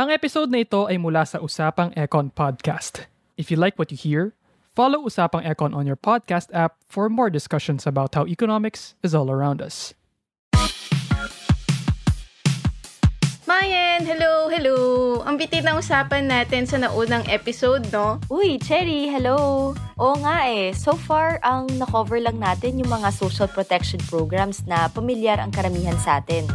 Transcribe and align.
Ang 0.00 0.08
episode 0.08 0.48
na 0.48 0.64
ito 0.64 0.88
ay 0.88 0.96
mula 0.96 1.28
sa 1.28 1.44
Usapang 1.44 1.92
Econ 1.92 2.32
Podcast. 2.32 3.04
If 3.36 3.52
you 3.52 3.60
like 3.60 3.76
what 3.76 3.92
you 3.92 4.00
hear, 4.00 4.32
follow 4.72 5.04
Usapang 5.04 5.44
Econ 5.44 5.76
on 5.76 5.84
your 5.84 6.00
podcast 6.00 6.48
app 6.56 6.80
for 6.88 7.12
more 7.12 7.28
discussions 7.28 7.84
about 7.84 8.16
how 8.16 8.24
economics 8.24 8.96
is 9.04 9.12
all 9.12 9.28
around 9.28 9.60
us. 9.60 9.92
Mayan, 13.44 14.08
hello, 14.08 14.48
hello. 14.48 14.76
Ang 15.28 15.36
bitin 15.36 15.68
ng 15.68 15.84
usapan 15.84 16.32
natin 16.32 16.64
sa 16.64 16.80
naunang 16.80 17.28
episode, 17.28 17.84
no? 17.92 18.16
Uy, 18.32 18.56
Cherry, 18.56 19.04
hello! 19.04 19.76
Oo 20.00 20.16
nga 20.24 20.48
eh, 20.48 20.72
so 20.72 20.96
far, 20.96 21.36
ang 21.44 21.68
nakover 21.76 22.24
lang 22.24 22.40
natin 22.40 22.80
yung 22.80 22.88
mga 22.88 23.12
social 23.12 23.52
protection 23.52 24.00
programs 24.08 24.64
na 24.64 24.88
pamilyar 24.88 25.44
ang 25.44 25.52
karamihan 25.52 26.00
sa 26.00 26.24
atin. 26.24 26.48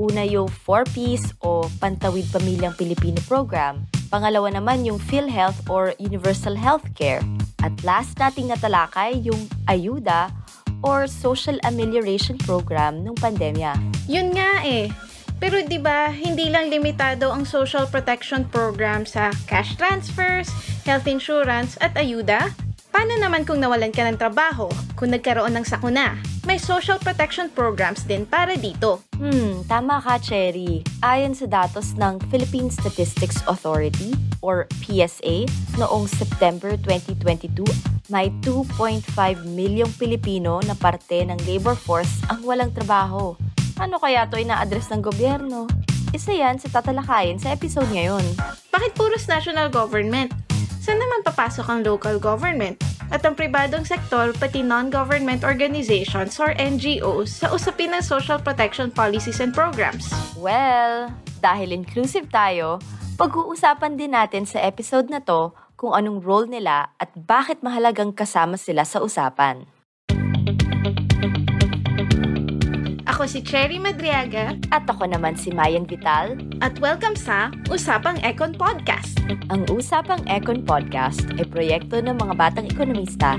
Una 0.00 0.24
yung 0.24 0.48
4Ps 0.48 1.36
o 1.44 1.68
Pantawid 1.76 2.24
Pamilyang 2.32 2.72
Pilipino 2.76 3.20
Program. 3.28 3.84
Pangalawa 4.08 4.48
naman 4.52 4.84
yung 4.88 4.96
PhilHealth 4.96 5.68
or 5.68 5.92
Universal 6.00 6.56
Healthcare. 6.56 7.20
At 7.60 7.72
last 7.84 8.16
nating 8.16 8.52
natalakay 8.52 9.20
yung 9.20 9.48
Ayuda 9.68 10.32
or 10.82 11.06
Social 11.06 11.56
Amelioration 11.62 12.36
Program 12.40 13.04
ng 13.04 13.14
pandemya. 13.16 13.76
Yun 14.10 14.34
nga 14.34 14.64
eh. 14.66 14.90
Pero 15.42 15.58
'di 15.58 15.82
ba, 15.82 16.06
hindi 16.06 16.46
lang 16.54 16.70
limitado 16.70 17.34
ang 17.34 17.42
social 17.42 17.90
protection 17.90 18.46
program 18.46 19.02
sa 19.02 19.34
cash 19.50 19.74
transfers, 19.74 20.46
health 20.86 21.10
insurance 21.10 21.74
at 21.82 21.98
ayuda. 21.98 22.54
Paano 22.92 23.16
naman 23.16 23.48
kung 23.48 23.56
nawalan 23.56 23.88
ka 23.88 24.04
ng 24.04 24.20
trabaho, 24.20 24.68
kung 25.00 25.16
nagkaroon 25.16 25.56
ng 25.56 25.64
sakuna? 25.64 26.20
May 26.44 26.60
social 26.60 27.00
protection 27.00 27.48
programs 27.48 28.04
din 28.04 28.28
para 28.28 28.52
dito. 28.52 29.00
Hmm, 29.16 29.64
tama 29.64 29.96
ka, 30.04 30.20
Cherry. 30.20 30.84
Ayon 31.00 31.32
sa 31.32 31.48
datos 31.48 31.96
ng 31.96 32.20
Philippine 32.28 32.68
Statistics 32.68 33.40
Authority 33.48 34.12
or 34.44 34.68
PSA, 34.84 35.48
noong 35.80 36.04
September 36.04 36.76
2022, 36.84 37.64
may 38.12 38.28
2.5 38.44 39.08
milyong 39.56 39.92
Pilipino 39.96 40.60
na 40.60 40.76
parte 40.76 41.24
ng 41.24 41.40
labor 41.48 41.72
force 41.72 42.20
ang 42.28 42.44
walang 42.44 42.76
trabaho. 42.76 43.32
Ano 43.80 43.96
kaya 43.96 44.28
to 44.28 44.36
ina-address 44.36 44.92
ng 44.92 45.00
gobyerno? 45.00 45.64
Isa 46.12 46.36
yan 46.36 46.60
sa 46.60 46.68
tatalakayin 46.68 47.40
sa 47.40 47.56
episode 47.56 47.88
ngayon. 47.88 48.20
Bakit 48.68 48.92
puros 48.92 49.24
national 49.32 49.72
government? 49.72 50.51
Saan 50.82 50.98
naman 50.98 51.22
papasok 51.22 51.66
ang 51.70 51.80
local 51.86 52.18
government? 52.18 52.82
At 53.14 53.22
ang 53.22 53.38
pribadong 53.38 53.86
sektor, 53.86 54.34
pati 54.34 54.66
non-government 54.66 55.46
organizations 55.46 56.42
or 56.42 56.58
NGOs 56.58 57.38
sa 57.38 57.54
usapin 57.54 57.94
ng 57.94 58.02
social 58.02 58.42
protection 58.42 58.90
policies 58.90 59.38
and 59.38 59.54
programs. 59.54 60.10
Well, 60.34 61.14
dahil 61.38 61.70
inclusive 61.70 62.34
tayo, 62.34 62.82
pag-uusapan 63.14 63.94
din 63.94 64.10
natin 64.10 64.42
sa 64.42 64.58
episode 64.66 65.06
na 65.06 65.22
to 65.22 65.54
kung 65.78 65.94
anong 65.94 66.18
role 66.18 66.50
nila 66.50 66.90
at 66.98 67.14
bakit 67.14 67.62
mahalagang 67.62 68.10
kasama 68.10 68.58
sila 68.58 68.82
sa 68.82 68.98
usapan. 69.06 69.62
Ako 73.22 73.38
si 73.38 73.46
Cherry 73.46 73.78
Madriaga 73.78 74.58
At 74.74 74.82
ako 74.90 75.06
naman 75.06 75.38
si 75.38 75.54
Mayan 75.54 75.86
Vital. 75.86 76.34
at 76.58 76.74
welcome 76.82 77.14
sa 77.14 77.54
Usapang 77.70 78.18
Econ 78.18 78.50
Podcast. 78.50 79.22
Ang 79.46 79.62
Usapang 79.70 80.26
Econ 80.26 80.66
Podcast 80.66 81.22
ay 81.38 81.46
proyekto 81.46 82.02
ng 82.02 82.18
mga 82.18 82.34
batang 82.34 82.66
ekonomista 82.66 83.38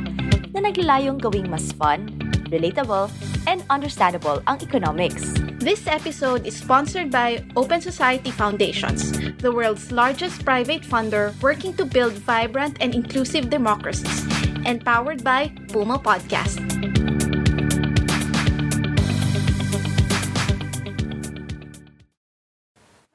na 0.55 0.71
naglalayong 0.71 1.19
gawing 1.19 1.51
mas 1.51 1.75
fun, 1.75 2.07
relatable, 2.47 3.11
and 3.43 3.67
understandable 3.67 4.39
ang 4.47 4.55
economics. 4.63 5.35
This 5.59 5.83
episode 5.83 6.47
is 6.47 6.55
sponsored 6.55 7.11
by 7.11 7.43
Open 7.59 7.83
Society 7.83 8.31
Foundations, 8.31 9.11
the 9.43 9.51
world's 9.51 9.91
largest 9.91 10.47
private 10.47 10.87
funder 10.87 11.35
working 11.43 11.75
to 11.75 11.83
build 11.83 12.15
vibrant 12.23 12.79
and 12.79 12.95
inclusive 12.95 13.51
democracies, 13.51 14.23
and 14.63 14.79
powered 14.87 15.27
by 15.27 15.51
Puma 15.67 15.99
Podcast. 15.99 17.02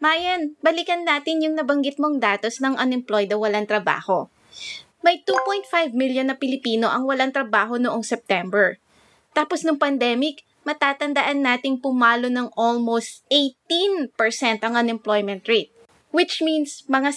Mayan, 0.08 0.56
balikan 0.64 1.04
natin 1.04 1.44
yung 1.44 1.52
nabanggit 1.52 2.00
mong 2.00 2.16
datos 2.16 2.64
ng 2.64 2.80
unemployed 2.80 3.28
o 3.36 3.44
walang 3.44 3.68
trabaho. 3.68 4.32
May 5.04 5.20
2.5 5.20 5.92
million 5.92 6.32
na 6.32 6.40
Pilipino 6.40 6.88
ang 6.88 7.04
walang 7.04 7.28
trabaho 7.28 7.76
noong 7.76 8.00
September. 8.00 8.80
Tapos 9.36 9.68
nung 9.68 9.76
pandemic, 9.76 10.48
matatandaan 10.64 11.44
nating 11.44 11.84
pumalo 11.84 12.32
ng 12.32 12.48
almost 12.56 13.28
18% 13.28 14.08
ang 14.64 14.80
unemployment 14.80 15.44
rate. 15.44 15.76
Which 16.08 16.40
means 16.40 16.88
mga 16.88 17.12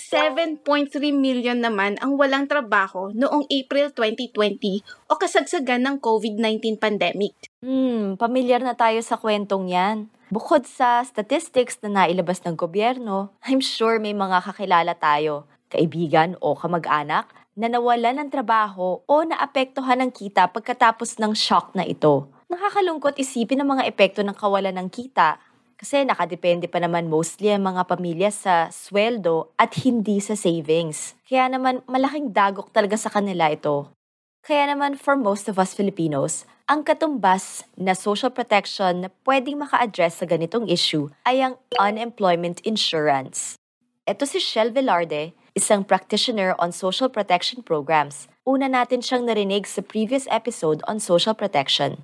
7.3 0.60 0.92
million 1.16 1.64
naman 1.64 1.96
ang 2.04 2.20
walang 2.20 2.52
trabaho 2.52 3.08
noong 3.16 3.48
April 3.48 3.96
2020 3.96 4.84
o 5.08 5.16
kasagsagan 5.16 5.88
ng 5.88 5.96
COVID-19 6.04 6.76
pandemic. 6.76 7.40
Hmm, 7.64 8.20
pamilyar 8.20 8.60
na 8.60 8.76
tayo 8.76 9.00
sa 9.00 9.16
kwentong 9.16 9.72
yan. 9.72 10.12
Bukod 10.32 10.64
sa 10.64 11.04
statistics 11.04 11.76
na 11.84 12.08
nailabas 12.08 12.40
ng 12.48 12.56
gobyerno, 12.56 13.36
I'm 13.44 13.60
sure 13.60 14.00
may 14.00 14.16
mga 14.16 14.48
kakilala 14.48 14.96
tayo, 14.96 15.44
kaibigan 15.68 16.40
o 16.40 16.56
kamag-anak, 16.56 17.28
na 17.52 17.68
nawalan 17.68 18.16
ng 18.16 18.32
trabaho 18.32 19.04
o 19.04 19.16
naapektuhan 19.28 20.00
ng 20.00 20.12
kita 20.16 20.48
pagkatapos 20.48 21.20
ng 21.20 21.36
shock 21.36 21.76
na 21.76 21.84
ito. 21.84 22.32
Nakakalungkot 22.48 23.20
isipin 23.20 23.60
ang 23.60 23.76
mga 23.76 23.84
epekto 23.92 24.24
ng 24.24 24.32
kawalan 24.32 24.72
ng 24.80 24.88
kita 24.88 25.36
kasi 25.76 26.08
nakadepende 26.08 26.72
pa 26.72 26.80
naman 26.80 27.12
mostly 27.12 27.52
ang 27.52 27.68
mga 27.68 27.84
pamilya 27.92 28.32
sa 28.32 28.72
sweldo 28.72 29.52
at 29.60 29.76
hindi 29.84 30.24
sa 30.24 30.40
savings. 30.40 31.12
Kaya 31.28 31.52
naman 31.52 31.84
malaking 31.92 32.32
dagok 32.32 32.72
talaga 32.72 32.96
sa 32.96 33.12
kanila 33.12 33.52
ito. 33.52 33.92
Kaya 34.42 34.74
naman 34.74 34.98
for 34.98 35.14
most 35.14 35.46
of 35.46 35.62
us 35.62 35.78
Filipinos, 35.78 36.50
ang 36.66 36.82
katumbas 36.82 37.62
na 37.78 37.94
social 37.94 38.34
protection 38.34 39.06
na 39.06 39.10
pwedeng 39.22 39.62
maka-address 39.62 40.18
sa 40.18 40.26
ganitong 40.26 40.66
issue 40.66 41.14
ay 41.30 41.46
ang 41.46 41.62
unemployment 41.78 42.58
insurance. 42.66 43.54
Ito 44.10 44.26
si 44.26 44.42
Shell 44.42 44.74
Velarde, 44.74 45.38
isang 45.54 45.86
practitioner 45.86 46.58
on 46.58 46.74
social 46.74 47.06
protection 47.06 47.62
programs. 47.62 48.26
Una 48.42 48.66
natin 48.66 49.06
siyang 49.06 49.30
narinig 49.30 49.70
sa 49.70 49.86
previous 49.86 50.26
episode 50.34 50.82
on 50.90 50.98
social 50.98 51.38
protection. 51.38 52.02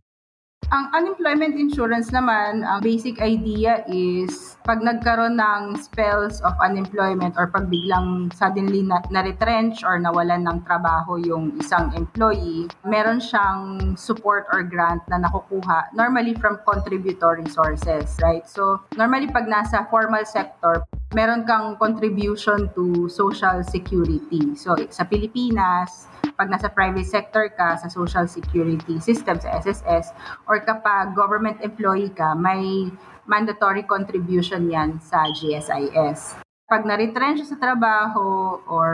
Ang 0.68 0.92
unemployment 0.92 1.56
insurance 1.56 2.12
naman, 2.12 2.68
ang 2.68 2.84
basic 2.84 3.24
idea 3.24 3.88
is 3.88 4.60
pag 4.68 4.84
nagkaroon 4.84 5.40
ng 5.40 5.80
spells 5.80 6.44
of 6.44 6.52
unemployment 6.60 7.40
or 7.40 7.48
pag 7.48 7.72
biglang 7.72 8.28
suddenly 8.36 8.84
na, 8.84 9.00
na-retrench 9.08 9.88
or 9.88 9.96
nawalan 9.96 10.44
ng 10.44 10.60
trabaho 10.68 11.16
yung 11.24 11.56
isang 11.56 11.96
employee, 11.96 12.68
meron 12.84 13.24
siyang 13.24 13.96
support 13.96 14.44
or 14.52 14.60
grant 14.60 15.00
na 15.08 15.24
nakukuha 15.24 15.88
normally 15.96 16.36
from 16.36 16.60
contributory 16.68 17.48
sources, 17.48 18.20
right? 18.20 18.44
So, 18.44 18.84
normally 19.00 19.32
pag 19.32 19.48
nasa 19.48 19.88
formal 19.88 20.28
sector, 20.28 20.84
meron 21.16 21.48
kang 21.48 21.80
contribution 21.80 22.68
to 22.76 23.08
social 23.08 23.64
security. 23.64 24.52
So, 24.60 24.76
sa 24.92 25.08
Pilipinas, 25.08 26.12
pag 26.38 26.54
nasa 26.54 26.70
private 26.70 27.10
sector 27.10 27.50
ka 27.50 27.82
sa 27.82 27.90
social 27.90 28.30
security 28.30 29.02
system 29.02 29.42
sa 29.42 29.58
SSS 29.58 30.14
or 30.46 30.62
kapag 30.62 31.18
government 31.18 31.58
employee 31.66 32.14
ka 32.14 32.38
may 32.38 32.94
mandatory 33.26 33.82
contribution 33.84 34.70
yan 34.70 35.02
sa 35.02 35.28
GSIS. 35.34 36.38
Pag 36.68 36.86
na-retrench 36.86 37.42
siya 37.42 37.58
sa 37.58 37.60
trabaho 37.60 38.60
or 38.70 38.92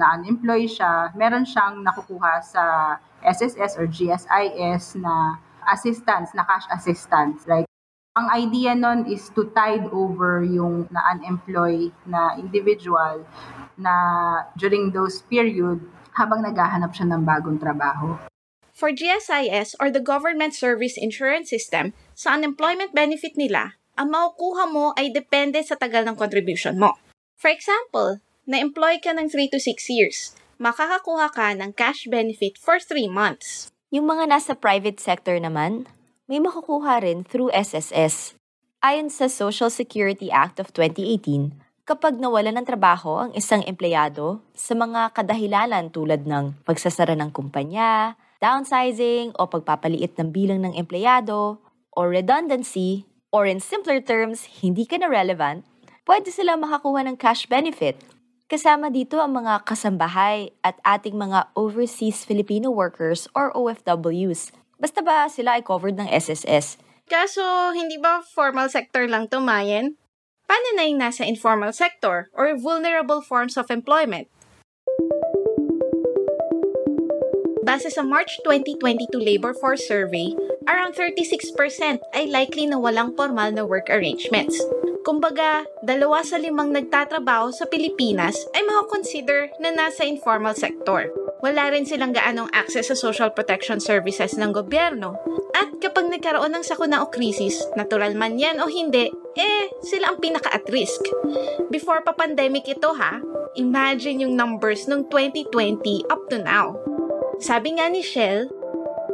na-unemploy 0.00 0.64
siya, 0.66 1.12
meron 1.14 1.44
siyang 1.44 1.84
nakukuha 1.84 2.40
sa 2.42 2.96
SSS 3.20 3.76
or 3.76 3.86
GSIS 3.86 4.96
na 4.98 5.36
assistance, 5.68 6.32
na 6.32 6.46
cash 6.46 6.66
assistance. 6.72 7.44
Right? 7.44 7.66
Ang 8.16 8.26
idea 8.34 8.74
nun 8.74 9.06
is 9.06 9.30
to 9.34 9.50
tide 9.50 9.86
over 9.92 10.42
yung 10.42 10.88
na-unemploy 10.90 11.90
na 12.06 12.34
individual 12.38 13.22
na 13.78 13.94
during 14.58 14.90
those 14.90 15.22
period 15.26 15.78
habang 16.18 16.42
naghahanap 16.42 16.90
siya 16.90 17.06
ng 17.14 17.22
bagong 17.22 17.62
trabaho. 17.62 18.18
For 18.74 18.90
GSIS 18.90 19.78
or 19.78 19.90
the 19.90 20.02
Government 20.02 20.54
Service 20.54 20.98
Insurance 20.98 21.50
System, 21.50 21.94
sa 22.18 22.34
unemployment 22.34 22.90
benefit 22.90 23.38
nila, 23.38 23.78
ang 23.94 24.10
makukuha 24.10 24.70
mo 24.70 24.94
ay 24.94 25.10
depende 25.10 25.62
sa 25.62 25.78
tagal 25.78 26.02
ng 26.06 26.18
contribution 26.18 26.78
mo. 26.78 26.94
For 27.38 27.50
example, 27.50 28.22
na-employ 28.46 29.02
ka 29.02 29.14
ng 29.14 29.30
3 29.30 29.54
to 29.54 29.58
6 29.58 29.90
years, 29.90 30.34
makakakuha 30.62 31.30
ka 31.30 31.54
ng 31.58 31.74
cash 31.74 32.06
benefit 32.10 32.58
for 32.58 32.78
3 32.78 33.10
months. 33.10 33.70
Yung 33.90 34.06
mga 34.06 34.30
nasa 34.30 34.54
private 34.54 35.02
sector 35.02 35.38
naman, 35.38 35.90
may 36.30 36.38
makukuha 36.38 37.02
rin 37.02 37.26
through 37.26 37.50
SSS. 37.50 38.38
Ayon 38.78 39.10
sa 39.10 39.26
Social 39.26 39.74
Security 39.74 40.30
Act 40.30 40.62
of 40.62 40.70
2018, 40.70 41.50
kapag 41.88 42.20
nawala 42.20 42.52
ng 42.52 42.68
trabaho 42.68 43.24
ang 43.24 43.32
isang 43.32 43.64
empleyado 43.64 44.44
sa 44.52 44.76
mga 44.76 45.08
kadahilanan 45.16 45.88
tulad 45.88 46.28
ng 46.28 46.60
pagsasara 46.68 47.16
ng 47.16 47.32
kumpanya, 47.32 48.12
downsizing 48.44 49.32
o 49.40 49.48
pagpapaliit 49.48 50.12
ng 50.20 50.28
bilang 50.28 50.60
ng 50.68 50.76
empleyado, 50.76 51.56
or 51.96 52.12
redundancy, 52.12 53.08
or 53.32 53.48
in 53.48 53.56
simpler 53.56 54.04
terms, 54.04 54.44
hindi 54.60 54.84
ka 54.84 55.00
na 55.00 55.08
relevant, 55.08 55.64
pwede 56.04 56.28
sila 56.28 56.60
makakuha 56.60 57.08
ng 57.08 57.16
cash 57.16 57.48
benefit. 57.48 57.96
Kasama 58.52 58.92
dito 58.92 59.16
ang 59.24 59.40
mga 59.40 59.64
kasambahay 59.64 60.52
at 60.60 60.76
ating 60.84 61.16
mga 61.16 61.56
overseas 61.56 62.20
Filipino 62.28 62.68
workers 62.68 63.32
or 63.32 63.48
OFWs. 63.56 64.52
Basta 64.76 65.00
ba 65.00 65.24
sila 65.32 65.56
ay 65.56 65.64
covered 65.64 65.96
ng 65.96 66.08
SSS? 66.12 66.76
Kaso, 67.08 67.72
hindi 67.72 67.96
ba 67.96 68.20
formal 68.20 68.68
sector 68.68 69.08
lang 69.08 69.32
to, 69.32 69.40
Mayen? 69.40 69.96
Paano 70.48 70.68
na 70.80 70.88
yung 70.88 71.04
nasa 71.04 71.28
informal 71.28 71.76
sector 71.76 72.32
or 72.32 72.56
vulnerable 72.56 73.20
forms 73.20 73.60
of 73.60 73.68
employment? 73.68 74.32
Base 77.68 77.92
sa 77.92 78.00
March 78.00 78.40
2022 78.48 79.12
Labor 79.20 79.52
Force 79.52 79.84
Survey, 79.84 80.32
around 80.64 80.96
36% 80.96 82.00
ay 82.16 82.24
likely 82.32 82.64
na 82.64 82.80
walang 82.80 83.12
formal 83.12 83.52
na 83.52 83.60
work 83.60 83.92
arrangements. 83.92 84.56
Kumbaga, 85.04 85.68
dalawa 85.84 86.24
sa 86.24 86.40
limang 86.40 86.72
nagtatrabaho 86.72 87.52
sa 87.52 87.68
Pilipinas 87.68 88.40
ay 88.56 88.64
makakonsider 88.64 89.52
na 89.60 89.68
nasa 89.68 90.08
informal 90.08 90.56
sector. 90.56 91.12
Wala 91.44 91.68
rin 91.68 91.84
silang 91.84 92.16
gaanong 92.16 92.48
access 92.56 92.88
sa 92.88 92.96
social 92.96 93.36
protection 93.36 93.84
services 93.84 94.32
ng 94.40 94.56
gobyerno. 94.56 95.12
At 95.52 95.76
kapag 95.76 96.08
nagkaroon 96.08 96.56
ng 96.56 96.64
sakuna 96.64 97.04
o 97.04 97.12
krisis, 97.12 97.68
natural 97.76 98.16
man 98.16 98.40
yan 98.40 98.64
o 98.64 98.66
hindi, 98.66 99.12
eh, 99.38 99.70
sila 99.86 100.12
ang 100.12 100.18
pinaka 100.18 100.50
at 100.50 100.66
risk. 100.68 101.00
Before 101.70 102.02
pa 102.02 102.12
pandemic 102.12 102.66
ito 102.66 102.90
ha, 102.98 103.22
imagine 103.54 104.26
yung 104.26 104.34
numbers 104.34 104.90
nung 104.90 105.06
2020 105.06 106.10
up 106.10 106.26
to 106.28 106.42
now. 106.42 106.74
Sabi 107.38 107.78
nga 107.78 107.86
ni 107.86 108.02
Shell, 108.02 108.50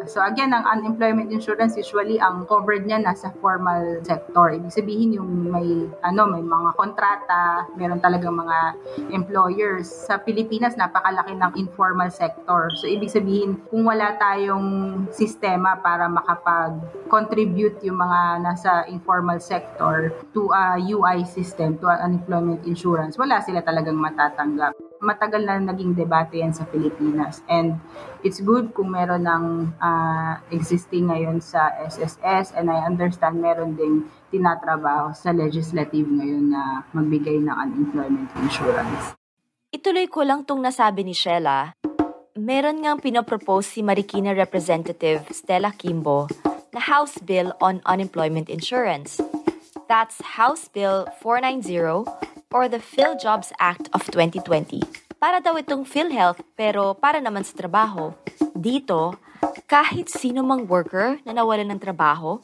So 0.05 0.21
again, 0.21 0.51
ang 0.51 0.67
unemployment 0.67 1.31
insurance 1.31 1.79
usually 1.79 2.19
ang 2.19 2.45
covered 2.51 2.85
niya 2.85 3.01
nasa 3.01 3.31
formal 3.39 4.03
sector. 4.03 4.53
Ibig 4.53 4.75
sabihin 4.75 5.17
yung 5.17 5.49
may 5.49 5.87
ano, 6.03 6.27
may 6.29 6.43
mga 6.43 6.71
kontrata, 6.77 7.71
meron 7.79 8.03
talagang 8.03 8.35
mga 8.35 8.75
employers. 9.15 9.87
Sa 9.87 10.19
Pilipinas, 10.21 10.75
napakalaki 10.75 11.39
ng 11.39 11.57
informal 11.57 12.11
sector. 12.11 12.75
So 12.77 12.91
ibig 12.91 13.15
sabihin, 13.15 13.63
kung 13.71 13.89
wala 13.89 14.19
tayong 14.21 14.67
sistema 15.15 15.79
para 15.81 16.11
makapag-contribute 16.11 17.81
yung 17.87 18.03
mga 18.03 18.45
nasa 18.45 18.85
informal 18.91 19.41
sector 19.41 20.13
to 20.37 20.53
a 20.53 20.77
UI 20.77 21.25
system, 21.25 21.81
to 21.81 21.89
an 21.89 22.13
unemployment 22.13 22.67
insurance, 22.69 23.17
wala 23.17 23.41
sila 23.41 23.65
talagang 23.65 23.97
matatanggap 23.97 24.77
matagal 25.05 25.45
na 25.45 25.61
naging 25.61 25.93
debate 25.93 26.41
yan 26.41 26.57
sa 26.57 26.65
Pilipinas. 26.65 27.45
And 27.47 27.77
it's 28.25 28.41
good 28.41 28.73
kung 28.73 28.97
meron 28.97 29.29
ng 29.29 29.45
uh, 29.77 30.41
existing 30.49 31.13
ngayon 31.13 31.45
sa 31.45 31.77
SSS 31.85 32.57
and 32.57 32.73
I 32.73 32.81
understand 32.89 33.45
meron 33.45 33.77
ding 33.77 34.09
tinatrabaho 34.33 35.13
sa 35.13 35.31
legislative 35.31 36.09
ngayon 36.09 36.51
na 36.51 36.89
magbigay 36.97 37.39
ng 37.45 37.53
unemployment 37.53 38.33
insurance. 38.41 39.13
Ituloy 39.71 40.09
ko 40.09 40.25
lang 40.25 40.49
tong 40.49 40.65
nasabi 40.65 41.05
ni 41.05 41.13
Sheila. 41.13 41.77
Meron 42.35 42.83
ngang 42.83 42.99
pinopropose 42.99 43.79
si 43.79 43.81
Marikina 43.85 44.35
Representative 44.35 45.29
Stella 45.31 45.71
Kimbo 45.71 46.27
na 46.75 46.83
House 46.83 47.23
Bill 47.23 47.55
on 47.63 47.79
Unemployment 47.87 48.51
Insurance. 48.51 49.23
That's 49.87 50.19
House 50.41 50.67
Bill 50.67 51.07
490 51.23 52.34
or 52.55 52.71
the 52.71 52.79
PhilJobs 52.79 53.51
Act 53.59 53.91
of 53.91 54.07
2020. 54.15 54.79
Para 55.19 55.43
daw 55.43 55.59
itong 55.59 55.83
PhilHealth 55.83 56.39
pero 56.55 56.95
para 56.95 57.19
naman 57.19 57.43
sa 57.43 57.59
trabaho. 57.59 58.15
Dito, 58.55 59.19
kahit 59.67 60.07
sino 60.07 60.47
mang 60.47 60.71
worker 60.71 61.19
na 61.27 61.35
nawalan 61.35 61.75
ng 61.75 61.83
trabaho 61.83 62.39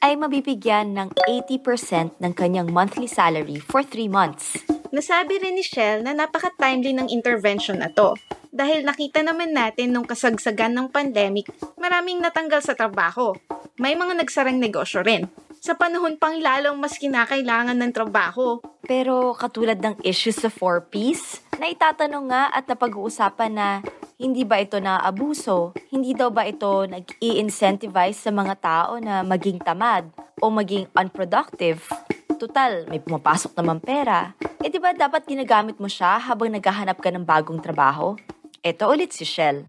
ay 0.00 0.16
mabibigyan 0.16 0.96
ng 0.96 1.12
80% 1.28 2.16
ng 2.16 2.32
kanyang 2.32 2.72
monthly 2.72 3.04
salary 3.04 3.60
for 3.60 3.84
3 3.84 4.08
months. 4.08 4.56
Nasabi 4.90 5.36
rin 5.38 5.60
ni 5.60 5.62
Shell 5.62 6.02
na 6.02 6.16
napaka-timely 6.16 6.96
ng 6.96 7.12
intervention 7.12 7.84
na 7.84 7.92
to. 7.92 8.16
Dahil 8.50 8.82
nakita 8.82 9.22
naman 9.22 9.54
natin 9.54 9.94
nung 9.94 10.08
kasagsagan 10.08 10.74
ng 10.74 10.88
pandemic, 10.90 11.46
maraming 11.78 12.18
natanggal 12.18 12.64
sa 12.64 12.74
trabaho. 12.74 13.36
May 13.78 13.94
mga 13.94 14.18
nagsarang 14.18 14.58
negosyo 14.58 15.06
rin 15.06 15.30
sa 15.60 15.76
panahon 15.76 16.16
pang 16.16 16.40
lalong 16.40 16.80
mas 16.80 16.96
kinakailangan 16.96 17.76
ng 17.76 17.92
trabaho. 17.92 18.64
Pero 18.88 19.36
katulad 19.36 19.76
ng 19.76 20.00
issues 20.00 20.40
sa 20.40 20.48
4Ps, 20.48 21.44
na 21.60 21.68
itatanong 21.68 22.32
nga 22.32 22.48
at 22.48 22.64
napag-uusapan 22.64 23.52
na 23.52 23.68
hindi 24.16 24.48
ba 24.48 24.56
ito 24.56 24.80
na 24.80 24.96
abuso? 25.04 25.76
Hindi 25.92 26.16
daw 26.16 26.32
ba 26.32 26.48
ito 26.48 26.88
nag-i-incentivize 26.88 28.16
sa 28.16 28.32
mga 28.32 28.54
tao 28.56 28.96
na 28.96 29.20
maging 29.20 29.60
tamad 29.60 30.08
o 30.40 30.48
maging 30.48 30.88
unproductive? 30.96 31.84
Tutal, 32.40 32.88
may 32.88 33.04
pumapasok 33.04 33.52
naman 33.60 33.84
pera. 33.84 34.32
Eh 34.64 34.72
di 34.72 34.80
ba 34.80 34.96
dapat 34.96 35.28
ginagamit 35.28 35.76
mo 35.76 35.88
siya 35.92 36.16
habang 36.16 36.48
naghahanap 36.48 36.96
ka 36.96 37.12
ng 37.12 37.28
bagong 37.28 37.60
trabaho? 37.60 38.16
Ito 38.64 38.88
ulit 38.88 39.12
si 39.12 39.28
Shell. 39.28 39.68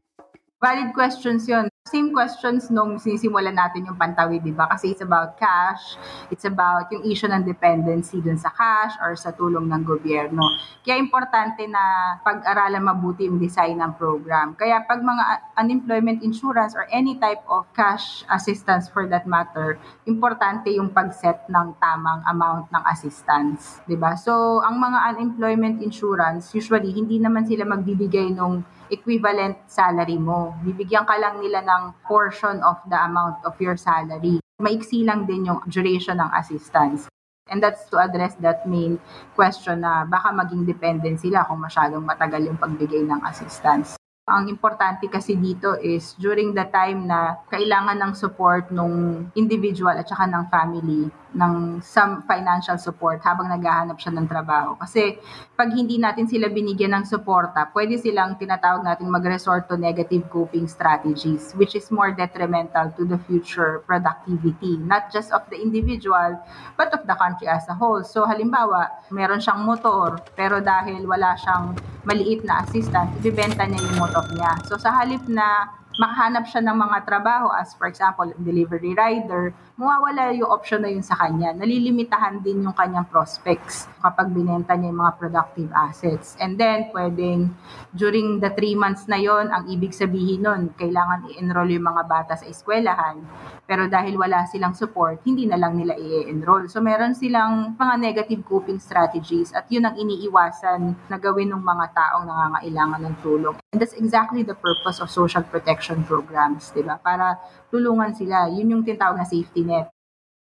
Valid 0.62 0.94
questions 0.94 1.50
yon 1.50 1.66
same 1.90 2.13
questions 2.13 2.69
nung 2.69 3.02
sinisimulan 3.02 3.58
natin 3.58 3.90
yung 3.90 3.98
pantawid, 3.98 4.46
di 4.46 4.54
ba? 4.54 4.69
Kasi 4.69 4.94
it's 4.94 5.02
about 5.02 5.34
cash, 5.42 5.98
it's 6.30 6.46
about 6.46 6.86
yung 6.94 7.02
issue 7.02 7.25
ng 7.25 7.42
dependency 7.42 8.22
dun 8.22 8.38
sa 8.38 8.54
cash 8.54 8.94
or 9.02 9.18
sa 9.18 9.34
tulong 9.34 9.66
ng 9.66 9.81
gobyerno. 9.81 10.46
Kaya 10.86 11.02
importante 11.02 11.66
na 11.66 12.16
pag-aralan 12.22 12.86
mabuti 12.86 13.25
yung 13.25 13.42
design 13.42 13.81
ng 13.81 13.98
program. 13.98 14.54
Kaya 14.54 14.86
pag 14.86 15.02
mga 15.02 15.58
unemployment 15.58 16.22
insurance 16.22 16.78
or 16.78 16.86
any 16.94 17.18
type 17.18 17.42
of 17.50 17.66
cash 17.74 18.22
assistance 18.30 18.86
for 18.86 19.10
that 19.10 19.25
matter, 19.25 19.81
importante 20.06 20.69
yung 20.69 20.94
pag-set 20.94 21.50
ng 21.50 21.74
tamang 21.81 22.22
amount 22.30 22.69
ng 22.69 22.84
assistance, 22.86 23.81
di 23.90 23.98
ba? 23.98 24.13
So, 24.13 24.62
ang 24.62 24.78
mga 24.78 25.18
unemployment 25.18 25.81
insurance, 25.81 26.54
usually, 26.54 26.94
hindi 26.94 27.18
naman 27.18 27.50
sila 27.50 27.66
magbibigay 27.66 28.30
nung 28.38 28.62
equivalent 28.92 29.56
salary 29.72 30.20
mo. 30.20 30.54
Bibigyan 30.62 31.08
ka 31.08 31.16
lang 31.16 31.40
nila 31.40 31.64
ng 31.64 31.96
portion 32.04 32.60
of 32.62 32.78
the 32.92 33.00
amount 33.00 33.40
of 33.48 33.56
your 33.64 33.80
salary. 33.80 34.44
Maiksi 34.60 35.08
lang 35.08 35.26
din 35.26 35.48
yung 35.48 35.64
duration 35.72 36.20
ng 36.20 36.30
assistance. 36.36 37.08
And 37.50 37.64
that's 37.64 37.88
to 37.92 38.00
address 38.00 38.36
that 38.44 38.68
main 38.68 39.00
question 39.34 39.82
na 39.84 40.06
baka 40.08 40.32
maging 40.32 40.68
dependent 40.68 41.20
sila 41.20 41.48
kung 41.48 41.60
masyadong 41.64 42.04
matagal 42.04 42.48
yung 42.48 42.60
pagbigay 42.60 43.04
ng 43.04 43.24
assistance. 43.28 44.00
Ang 44.30 44.54
importante 44.54 45.10
kasi 45.10 45.34
dito 45.34 45.74
is 45.82 46.14
during 46.22 46.54
the 46.54 46.70
time 46.70 47.10
na 47.10 47.42
kailangan 47.50 47.98
ng 47.98 48.14
support 48.14 48.70
ng 48.70 49.26
individual 49.34 49.98
at 49.98 50.06
saka 50.06 50.30
ng 50.30 50.46
family 50.46 51.10
ng 51.34 51.80
some 51.82 52.22
financial 52.30 52.78
support 52.78 53.18
habang 53.26 53.50
naghahanap 53.50 53.98
siya 53.98 54.14
ng 54.14 54.30
trabaho. 54.30 54.78
Kasi 54.78 55.18
pag 55.58 55.74
hindi 55.74 55.98
natin 55.98 56.30
sila 56.30 56.54
binigyan 56.54 56.94
ng 57.01 57.06
suporta, 57.10 57.74
pwede 57.74 57.98
silang 57.98 58.38
tinatawag 58.38 58.86
natin 58.86 59.10
mag-resort 59.10 59.66
to 59.66 59.74
negative 59.74 60.30
coping 60.30 60.70
strategies 60.70 61.58
which 61.58 61.74
is 61.74 61.90
more 61.90 62.13
detrimental 62.13 62.94
to 62.94 63.10
the 63.10 63.18
future 63.25 63.82
productivity, 63.90 64.78
not 64.86 65.10
just 65.10 65.34
of 65.34 65.42
the 65.50 65.58
individual, 65.58 66.38
but 66.78 66.94
of 66.94 67.10
the 67.10 67.16
country 67.18 67.50
as 67.50 67.66
a 67.72 67.75
whole. 67.75 68.06
So 68.06 68.30
halimbawa, 68.30 69.10
meron 69.10 69.42
siyang 69.42 69.66
motor, 69.66 70.22
pero 70.38 70.62
dahil 70.62 71.10
wala 71.10 71.34
siyang 71.42 71.74
maliit 72.04 72.44
na 72.44 72.66
assistant, 72.66 73.08
ibibenta 73.24 73.63
niya 73.63 73.80
yung 73.88 73.98
motor 74.04 74.11
niya. 74.32 74.60
So 74.68 74.75
sa 74.75 74.91
halip 74.91 75.24
na 75.27 75.72
makahanap 76.00 76.48
siya 76.48 76.63
ng 76.63 76.77
mga 76.77 76.98
trabaho 77.03 77.51
as 77.51 77.75
for 77.75 77.88
example, 77.88 78.27
delivery 78.39 78.96
rider, 78.96 79.51
mawawala 79.82 80.30
yung 80.38 80.46
option 80.46 80.86
na 80.86 80.94
yun 80.94 81.02
sa 81.02 81.18
kanya. 81.18 81.58
Nalilimitahan 81.58 82.38
din 82.46 82.62
yung 82.62 82.78
kanyang 82.78 83.10
prospects 83.10 83.90
kapag 83.98 84.30
binenta 84.30 84.78
niya 84.78 84.94
yung 84.94 85.02
mga 85.02 85.18
productive 85.18 85.74
assets. 85.74 86.38
And 86.38 86.54
then, 86.54 86.94
pwedeng 86.94 87.58
during 87.90 88.38
the 88.38 88.54
three 88.54 88.78
months 88.78 89.10
na 89.10 89.18
yon 89.18 89.50
ang 89.50 89.66
ibig 89.74 89.98
sabihin 89.98 90.46
nun, 90.46 90.62
kailangan 90.78 91.34
i-enroll 91.34 91.74
yung 91.74 91.90
mga 91.90 92.06
bata 92.06 92.38
sa 92.38 92.46
eskwelahan. 92.46 93.26
Pero 93.66 93.90
dahil 93.90 94.22
wala 94.22 94.46
silang 94.46 94.78
support, 94.78 95.26
hindi 95.26 95.50
na 95.50 95.58
lang 95.58 95.74
nila 95.82 95.98
i-enroll. 95.98 96.70
So, 96.70 96.78
meron 96.78 97.18
silang 97.18 97.74
mga 97.74 97.98
negative 97.98 98.46
coping 98.46 98.78
strategies 98.78 99.50
at 99.50 99.66
yun 99.74 99.90
ang 99.90 99.98
iniiwasan 99.98 101.10
na 101.10 101.18
gawin 101.18 101.50
ng 101.50 101.64
mga 101.64 101.86
taong 101.98 102.30
nangangailangan 102.30 103.02
ng 103.02 103.16
tulong. 103.26 103.56
And 103.74 103.82
that's 103.82 103.98
exactly 103.98 104.46
the 104.46 104.54
purpose 104.54 105.02
of 105.02 105.10
social 105.10 105.42
protection 105.42 106.06
programs, 106.06 106.70
di 106.70 106.86
ba? 106.86 107.02
Para 107.02 107.42
tulungan 107.72 108.12
sila. 108.12 108.51
Yun 108.51 108.78
yung 108.78 108.84
tinatawag 108.84 109.18
na 109.18 109.25
safety 109.25 109.63
net. 109.63 109.88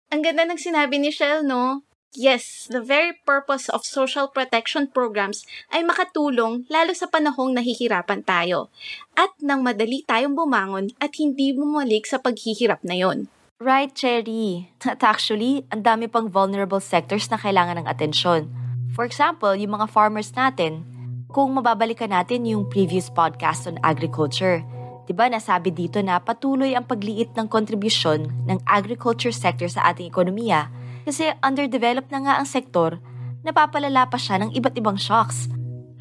Ang 0.09 0.25
ganda 0.25 0.43
ng 0.49 0.57
sinabi 0.57 0.97
ni 0.97 1.13
Shell, 1.13 1.45
no? 1.45 1.85
Yes, 2.17 2.65
the 2.65 2.81
very 2.81 3.13
purpose 3.21 3.69
of 3.69 3.85
social 3.85 4.25
protection 4.33 4.89
programs 4.89 5.45
ay 5.69 5.85
makatulong 5.85 6.65
lalo 6.65 6.89
sa 6.97 7.05
panahong 7.05 7.53
nahihirapan 7.53 8.25
tayo 8.25 8.73
at 9.13 9.29
nang 9.45 9.61
madali 9.61 10.01
tayong 10.01 10.33
bumangon 10.33 10.89
at 10.97 11.13
hindi 11.21 11.53
bumalik 11.53 12.09
sa 12.09 12.17
paghihirap 12.17 12.81
na 12.81 12.97
yon. 12.97 13.29
Right, 13.61 13.93
Cherry. 13.93 14.73
At 14.81 15.05
actually, 15.05 15.69
ang 15.69 15.85
dami 15.85 16.09
pang 16.09 16.33
vulnerable 16.33 16.81
sectors 16.81 17.29
na 17.29 17.37
kailangan 17.37 17.83
ng 17.83 17.87
atensyon. 17.91 18.49
For 18.97 19.05
example, 19.05 19.53
yung 19.53 19.77
mga 19.77 19.93
farmers 19.93 20.33
natin. 20.33 20.87
Kung 21.29 21.53
mababalikan 21.53 22.09
natin 22.09 22.49
yung 22.49 22.65
previous 22.65 23.13
podcast 23.13 23.69
on 23.69 23.77
agriculture, 23.85 24.65
di 25.09 25.17
ba 25.17 25.25
nasabi 25.25 25.73
dito 25.73 25.97
na 26.05 26.21
patuloy 26.21 26.77
ang 26.77 26.85
pagliit 26.85 27.33
ng 27.33 27.49
kontribusyon 27.49 28.29
ng 28.45 28.61
agriculture 28.69 29.33
sector 29.33 29.65
sa 29.65 29.89
ating 29.89 30.05
ekonomiya 30.05 30.69
kasi 31.01 31.33
underdeveloped 31.41 32.13
na 32.13 32.21
nga 32.21 32.33
ang 32.37 32.45
sektor 32.45 33.01
napapalala 33.41 34.05
pa 34.05 34.21
siya 34.21 34.37
ng 34.45 34.53
iba't 34.53 34.75
ibang 34.77 34.99
shocks. 34.99 35.49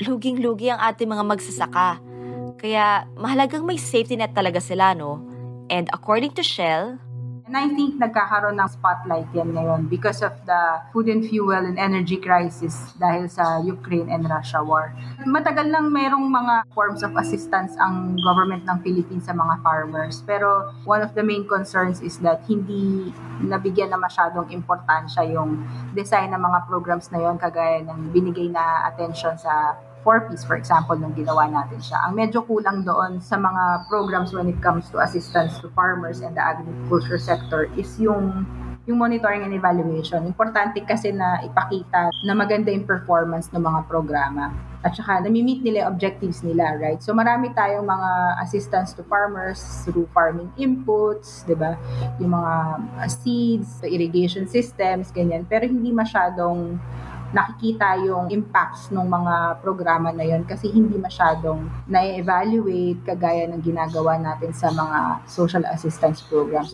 Luging-lugi 0.05 0.71
ang 0.71 0.81
ating 0.83 1.11
mga 1.11 1.25
magsasaka. 1.27 1.99
Kaya 2.59 3.07
mahalagang 3.15 3.67
may 3.67 3.79
safety 3.79 4.19
net 4.19 4.35
talaga 4.35 4.59
sila, 4.59 4.95
no? 4.95 5.23
And 5.71 5.87
according 5.95 6.35
to 6.39 6.43
Shell, 6.43 6.99
And 7.49 7.57
I 7.57 7.65
think 7.73 7.97
nagkakaroon 7.97 8.61
ng 8.61 8.69
spotlight 8.69 9.33
yan 9.33 9.57
ngayon 9.57 9.89
because 9.89 10.21
of 10.21 10.37
the 10.45 10.85
food 10.93 11.09
and 11.09 11.25
fuel 11.25 11.57
and 11.57 11.81
energy 11.81 12.21
crisis 12.21 12.93
dahil 13.01 13.25
sa 13.25 13.65
Ukraine 13.65 14.13
and 14.13 14.29
Russia 14.29 14.61
war. 14.61 14.93
Matagal 15.25 15.73
nang 15.73 15.89
merong 15.89 16.29
mga 16.29 16.69
forms 16.77 17.01
of 17.01 17.17
assistance 17.17 17.73
ang 17.81 18.21
government 18.21 18.69
ng 18.69 18.85
Philippines 18.85 19.25
sa 19.25 19.33
mga 19.33 19.65
farmers. 19.65 20.21
Pero 20.29 20.77
one 20.85 21.01
of 21.01 21.17
the 21.17 21.25
main 21.25 21.49
concerns 21.49 22.05
is 22.05 22.21
that 22.21 22.45
hindi 22.45 23.17
nabigyan 23.41 23.97
na 23.97 23.99
masyadong 23.99 24.53
importansya 24.53 25.25
yung 25.33 25.65
design 25.97 26.37
ng 26.37 26.43
mga 26.45 26.69
programs 26.69 27.09
na 27.09 27.25
yon 27.25 27.41
kagaya 27.41 27.81
ng 27.81 28.13
binigay 28.13 28.53
na 28.53 28.85
attention 28.93 29.41
sa 29.41 29.73
4Ps, 30.09 30.49
for 30.49 30.57
example, 30.57 30.97
nung 30.97 31.13
ginawa 31.13 31.45
natin 31.53 31.77
siya. 31.85 32.09
Ang 32.09 32.17
medyo 32.17 32.41
kulang 32.49 32.81
doon 32.81 33.21
sa 33.21 33.37
mga 33.37 33.85
programs 33.93 34.33
when 34.33 34.49
it 34.49 34.57
comes 34.65 34.89
to 34.89 35.05
assistance 35.05 35.61
to 35.61 35.69
farmers 35.77 36.25
and 36.25 36.33
the 36.33 36.41
agriculture 36.41 37.21
sector 37.21 37.69
is 37.77 37.93
yung 38.01 38.49
yung 38.89 38.97
monitoring 38.97 39.45
and 39.45 39.53
evaluation. 39.53 40.25
Importante 40.25 40.81
kasi 40.81 41.13
na 41.13 41.45
ipakita 41.45 42.09
na 42.25 42.33
maganda 42.33 42.73
yung 42.73 42.89
performance 42.89 43.53
ng 43.53 43.61
mga 43.61 43.85
programa. 43.85 44.49
At 44.81 44.97
saka, 44.97 45.21
nami-meet 45.21 45.61
nila 45.61 45.85
yung 45.85 45.93
objectives 45.93 46.41
nila, 46.41 46.73
right? 46.81 46.97
So, 47.05 47.13
marami 47.13 47.53
tayong 47.53 47.85
mga 47.85 48.41
assistance 48.41 48.97
to 48.97 49.05
farmers 49.05 49.61
through 49.85 50.09
farming 50.17 50.49
inputs, 50.57 51.45
di 51.45 51.53
ba? 51.53 51.77
Yung 52.17 52.33
mga 52.33 52.55
seeds, 53.13 53.85
irrigation 53.85 54.49
systems, 54.49 55.13
ganyan. 55.13 55.45
Pero 55.45 55.69
hindi 55.69 55.93
masyadong 55.93 56.81
nakikita 57.33 58.01
yung 58.01 58.33
impacts 58.33 58.89
ng 58.89 59.05
mga 59.05 59.61
programa 59.61 60.09
na 60.13 60.25
yon 60.25 60.49
kasi 60.49 60.73
hindi 60.73 60.97
masyadong 60.97 61.69
na-evaluate 61.85 63.05
kagaya 63.05 63.45
ng 63.53 63.61
ginagawa 63.61 64.17
natin 64.17 64.53
sa 64.57 64.73
mga 64.73 65.21
social 65.29 65.65
assistance 65.69 66.25
programs. 66.25 66.73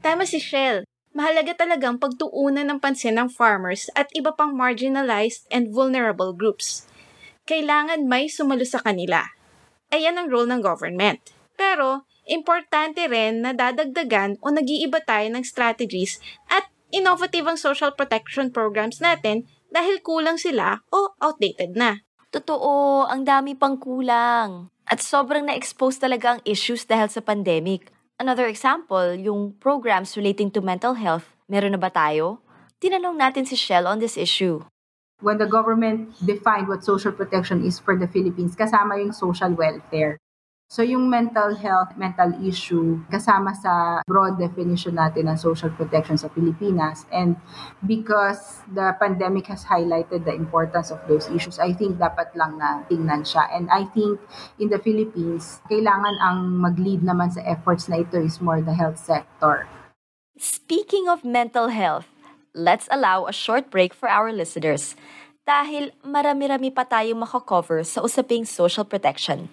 Tama 0.00 0.24
si 0.24 0.40
Shell. 0.40 0.88
Mahalaga 1.14 1.54
talagang 1.54 2.02
pagtuunan 2.02 2.66
ng 2.66 2.82
pansin 2.82 3.14
ng 3.14 3.30
farmers 3.30 3.86
at 3.94 4.10
iba 4.18 4.34
pang 4.34 4.50
marginalized 4.50 5.46
and 5.54 5.70
vulnerable 5.70 6.34
groups. 6.34 6.90
Kailangan 7.46 8.08
may 8.08 8.26
sumalo 8.26 8.66
sa 8.66 8.82
kanila. 8.82 9.22
Ayan 9.94 10.18
ang 10.18 10.26
role 10.26 10.50
ng 10.50 10.58
government. 10.58 11.22
Pero, 11.54 12.02
importante 12.26 13.06
rin 13.06 13.46
na 13.46 13.54
dadagdagan 13.54 14.42
o 14.42 14.50
nag-iiba 14.50 14.98
tayo 15.06 15.30
ng 15.30 15.44
strategies 15.46 16.18
at 16.50 16.66
innovative 16.90 17.46
ang 17.46 17.58
social 17.60 17.94
protection 17.94 18.50
programs 18.50 18.98
natin 18.98 19.46
dahil 19.74 19.98
kulang 20.06 20.38
sila 20.38 20.78
o 20.94 21.18
outdated 21.18 21.74
na. 21.74 21.98
Totoo, 22.30 23.10
ang 23.10 23.26
dami 23.26 23.58
pang 23.58 23.74
kulang. 23.74 24.70
At 24.86 25.02
sobrang 25.02 25.50
na-expose 25.50 25.98
talaga 25.98 26.38
ang 26.38 26.40
issues 26.46 26.86
dahil 26.86 27.10
sa 27.10 27.18
pandemic. 27.18 27.90
Another 28.22 28.46
example, 28.46 29.18
yung 29.18 29.58
programs 29.58 30.14
relating 30.14 30.54
to 30.54 30.62
mental 30.62 30.94
health. 30.94 31.34
Meron 31.50 31.74
na 31.74 31.80
ba 31.82 31.90
tayo? 31.90 32.38
Tinanong 32.78 33.18
natin 33.18 33.42
si 33.42 33.58
Shell 33.58 33.90
on 33.90 33.98
this 33.98 34.14
issue. 34.14 34.62
When 35.18 35.42
the 35.42 35.50
government 35.50 36.14
defined 36.22 36.70
what 36.70 36.86
social 36.86 37.10
protection 37.10 37.66
is 37.66 37.82
for 37.82 37.98
the 37.98 38.06
Philippines, 38.06 38.54
kasama 38.54 39.02
yung 39.02 39.10
social 39.10 39.50
welfare. 39.56 40.22
So 40.74 40.82
yung 40.82 41.06
mental 41.12 41.54
health, 41.54 41.94
mental 41.94 42.34
issue, 42.42 42.98
kasama 43.12 43.54
sa 43.54 44.02
broad 44.08 44.40
definition 44.40 44.96
natin 44.98 45.30
ng 45.30 45.38
social 45.38 45.70
protection 45.70 46.18
sa 46.18 46.32
Pilipinas. 46.32 47.06
And 47.14 47.38
because 47.84 48.64
the 48.72 48.96
pandemic 48.98 49.46
has 49.52 49.62
highlighted 49.68 50.24
the 50.24 50.34
importance 50.34 50.90
of 50.90 50.98
those 51.06 51.30
issues, 51.30 51.62
I 51.62 51.76
think 51.76 52.00
dapat 52.00 52.34
lang 52.34 52.58
na 52.58 52.82
tingnan 52.90 53.22
siya. 53.22 53.46
And 53.54 53.70
I 53.70 53.86
think 53.92 54.18
in 54.58 54.72
the 54.72 54.80
Philippines, 54.80 55.62
kailangan 55.70 56.16
ang 56.18 56.58
mag-lead 56.58 57.06
naman 57.06 57.30
sa 57.30 57.44
efforts 57.46 57.86
na 57.86 58.02
ito 58.02 58.18
is 58.18 58.40
more 58.40 58.58
the 58.58 58.74
health 58.74 58.98
sector. 58.98 59.68
Speaking 60.34 61.06
of 61.06 61.22
mental 61.22 61.70
health, 61.70 62.10
let's 62.50 62.90
allow 62.90 63.30
a 63.30 63.34
short 63.36 63.70
break 63.70 63.94
for 63.94 64.10
our 64.10 64.34
listeners 64.34 64.98
dahil 65.46 65.92
marami-rami 66.02 66.72
pa 66.72 66.82
tayong 66.88 67.22
makakover 67.22 67.84
sa 67.86 68.02
usaping 68.02 68.42
social 68.42 68.82
protection. 68.82 69.52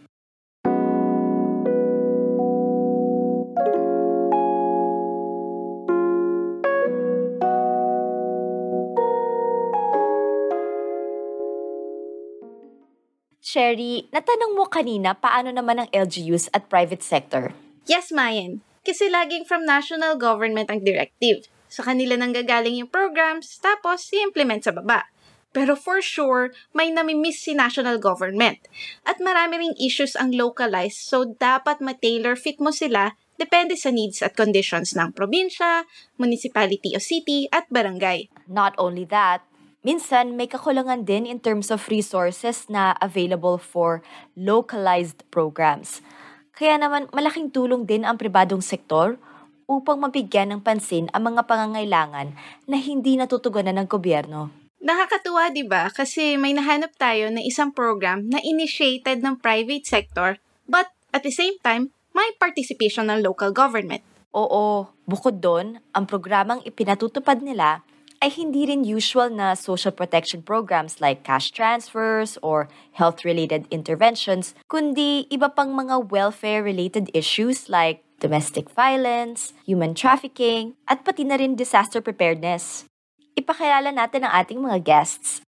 Sherry, 13.51 14.07
natanong 14.15 14.55
mo 14.55 14.63
kanina 14.71 15.11
paano 15.11 15.51
naman 15.51 15.83
ang 15.83 15.89
LGUs 15.91 16.47
at 16.55 16.71
private 16.71 17.03
sector. 17.03 17.51
Yes, 17.83 18.07
Mayan. 18.07 18.63
Kasi 18.79 19.11
laging 19.11 19.43
from 19.43 19.67
national 19.67 20.15
government 20.15 20.71
ang 20.71 20.87
directive. 20.87 21.51
Sa 21.67 21.83
kanila 21.83 22.15
nang 22.15 22.31
gagaling 22.31 22.79
yung 22.79 22.87
programs, 22.87 23.59
tapos 23.59 24.07
i-implement 24.15 24.63
sa 24.63 24.71
baba. 24.71 25.11
Pero 25.51 25.75
for 25.75 25.99
sure, 25.99 26.55
may 26.71 26.95
namimiss 26.95 27.43
si 27.43 27.51
national 27.51 27.99
government. 27.99 28.71
At 29.03 29.19
marami 29.19 29.67
ring 29.67 29.75
issues 29.75 30.15
ang 30.15 30.31
localized, 30.31 31.03
so 31.03 31.35
dapat 31.35 31.83
ma-tailor 31.83 32.39
fit 32.39 32.55
mo 32.63 32.71
sila 32.71 33.19
depende 33.35 33.75
sa 33.75 33.91
needs 33.91 34.23
at 34.23 34.31
conditions 34.31 34.95
ng 34.95 35.11
probinsya, 35.11 35.83
municipality 36.15 36.95
o 36.95 37.03
city, 37.03 37.51
at 37.51 37.67
barangay. 37.67 38.31
Not 38.47 38.79
only 38.79 39.03
that, 39.11 39.43
minsan 39.81 40.37
may 40.37 40.45
kakulangan 40.45 41.05
din 41.05 41.25
in 41.25 41.41
terms 41.41 41.73
of 41.73 41.85
resources 41.89 42.69
na 42.69 42.93
available 43.01 43.57
for 43.57 44.05
localized 44.37 45.25
programs. 45.33 46.05
Kaya 46.53 46.77
naman 46.77 47.09
malaking 47.13 47.49
tulong 47.49 47.89
din 47.89 48.05
ang 48.05 48.21
pribadong 48.21 48.61
sektor 48.61 49.17
upang 49.65 49.97
mabigyan 49.97 50.53
ng 50.53 50.61
pansin 50.61 51.09
ang 51.15 51.33
mga 51.33 51.49
pangangailangan 51.49 52.37
na 52.69 52.77
hindi 52.77 53.17
natutugunan 53.17 53.73
ng 53.81 53.87
gobyerno. 53.89 54.53
Nakakatuwa 54.81 55.53
'di 55.53 55.65
ba? 55.69 55.89
Kasi 55.93 56.37
may 56.41 56.57
nahanap 56.57 56.97
tayo 56.97 57.29
na 57.29 57.41
isang 57.41 57.69
program 57.69 58.25
na 58.25 58.41
initiated 58.41 59.21
ng 59.21 59.37
private 59.37 59.85
sector 59.85 60.41
but 60.65 60.89
at 61.13 61.21
the 61.21 61.33
same 61.33 61.57
time 61.61 61.93
may 62.11 62.33
participation 62.37 63.07
ng 63.07 63.23
local 63.23 63.55
government. 63.55 64.03
Oo, 64.31 64.87
bukod 65.03 65.43
doon, 65.43 65.83
ang 65.91 66.07
programang 66.07 66.63
ipinatutupad 66.63 67.43
nila 67.43 67.83
ay 68.21 68.29
hindi 68.29 68.69
rin 68.69 68.85
usual 68.85 69.33
na 69.33 69.57
social 69.57 69.89
protection 69.89 70.45
programs 70.45 71.01
like 71.01 71.25
cash 71.25 71.49
transfers 71.49 72.37
or 72.45 72.69
health-related 72.93 73.65
interventions, 73.73 74.53
kundi 74.69 75.25
iba 75.33 75.49
pang 75.49 75.73
mga 75.73 76.13
welfare-related 76.13 77.09
issues 77.17 77.65
like 77.65 78.05
domestic 78.21 78.69
violence, 78.77 79.57
human 79.65 79.97
trafficking, 79.97 80.77
at 80.85 81.01
pati 81.01 81.25
na 81.25 81.41
rin 81.41 81.57
disaster 81.57 81.97
preparedness. 81.97 82.85
Ipakilala 83.33 83.89
natin 83.89 84.29
ang 84.29 84.45
ating 84.45 84.61
mga 84.61 84.85
guests. 84.85 85.41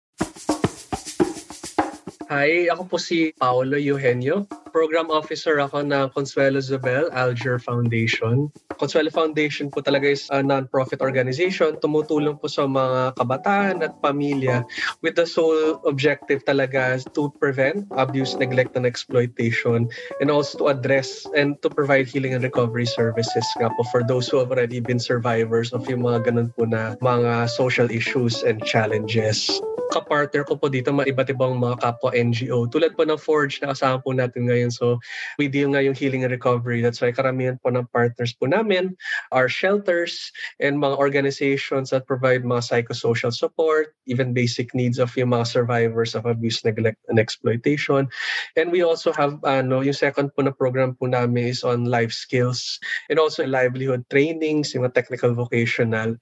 Hi, 2.32 2.72
ako 2.72 2.88
po 2.88 2.96
si 2.96 3.36
Paolo 3.36 3.76
Eugenio. 3.76 4.48
Program 4.72 5.12
Officer 5.12 5.60
ako 5.60 5.84
ng 5.84 6.10
Consuelo 6.16 6.58
Zobel 6.58 7.12
Alger 7.12 7.60
Foundation. 7.60 8.48
Consuelo 8.80 9.12
Foundation 9.12 9.68
po 9.68 9.84
talaga 9.84 10.08
is 10.08 10.26
a 10.32 10.40
non-profit 10.40 11.04
organization. 11.04 11.76
Tumutulong 11.78 12.40
po 12.40 12.48
sa 12.48 12.64
mga 12.64 13.14
kabataan 13.20 13.84
at 13.84 13.92
pamilya 14.00 14.64
with 15.04 15.14
the 15.14 15.28
sole 15.28 15.78
objective 15.84 16.40
talaga 16.48 16.98
to 17.12 17.28
prevent 17.36 17.84
abuse, 18.00 18.34
neglect, 18.40 18.74
and 18.74 18.88
exploitation 18.88 19.86
and 20.24 20.28
also 20.32 20.56
to 20.56 20.72
address 20.72 21.28
and 21.36 21.60
to 21.60 21.68
provide 21.68 22.08
healing 22.08 22.32
and 22.32 22.42
recovery 22.42 22.88
services 22.88 23.44
nga 23.60 23.68
po 23.76 23.84
for 23.92 24.00
those 24.02 24.26
who 24.26 24.40
have 24.40 24.48
already 24.48 24.80
been 24.80 24.98
survivors 24.98 25.76
of 25.76 25.84
yung 25.86 26.02
mga 26.02 26.32
ganun 26.32 26.48
po 26.56 26.64
na 26.64 26.96
mga 27.04 27.46
social 27.52 27.92
issues 27.92 28.40
and 28.42 28.64
challenges 28.64 29.52
kapartner 29.92 30.48
ko 30.48 30.56
po 30.56 30.72
dito 30.72 30.88
mga 30.88 31.12
iba't 31.12 31.28
ibang 31.36 31.60
mga 31.60 31.76
kapwa 31.84 32.10
NGO. 32.16 32.64
Tulad 32.72 32.96
po 32.96 33.04
ng 33.04 33.20
Forge 33.20 33.60
na 33.60 33.76
kasama 33.76 34.00
po 34.00 34.16
natin 34.16 34.48
ngayon. 34.62 34.72
So 34.72 35.02
we 35.42 35.50
deal 35.50 35.74
nga 35.74 35.82
yung 35.82 35.98
healing 35.98 36.22
and 36.22 36.30
recovery. 36.30 36.78
That's 36.78 37.02
why 37.02 37.10
karamihan 37.10 37.58
po 37.58 37.74
ng 37.74 37.90
partners 37.90 38.30
po 38.38 38.46
namin 38.46 38.94
are 39.34 39.50
shelters 39.50 40.30
and 40.62 40.78
mga 40.78 40.94
organizations 41.02 41.90
that 41.90 42.06
provide 42.06 42.46
mga 42.46 42.62
psychosocial 42.62 43.34
support, 43.34 43.98
even 44.06 44.30
basic 44.30 44.70
needs 44.78 45.02
of 45.02 45.10
yung 45.18 45.34
mga 45.34 45.50
survivors 45.50 46.14
of 46.14 46.24
abuse, 46.30 46.62
neglect, 46.62 47.02
and 47.10 47.18
exploitation. 47.18 48.06
And 48.54 48.70
we 48.70 48.86
also 48.86 49.10
have, 49.18 49.42
ano, 49.42 49.82
yung 49.82 49.98
second 49.98 50.30
po 50.38 50.46
na 50.46 50.54
program 50.54 50.94
po 50.94 51.10
namin 51.10 51.50
is 51.50 51.66
on 51.66 51.90
life 51.90 52.14
skills 52.14 52.78
and 53.10 53.18
also 53.18 53.42
livelihood 53.42 54.06
trainings, 54.06 54.70
yung 54.70 54.86
mga 54.86 54.94
technical 54.94 55.34
vocational. 55.34 56.14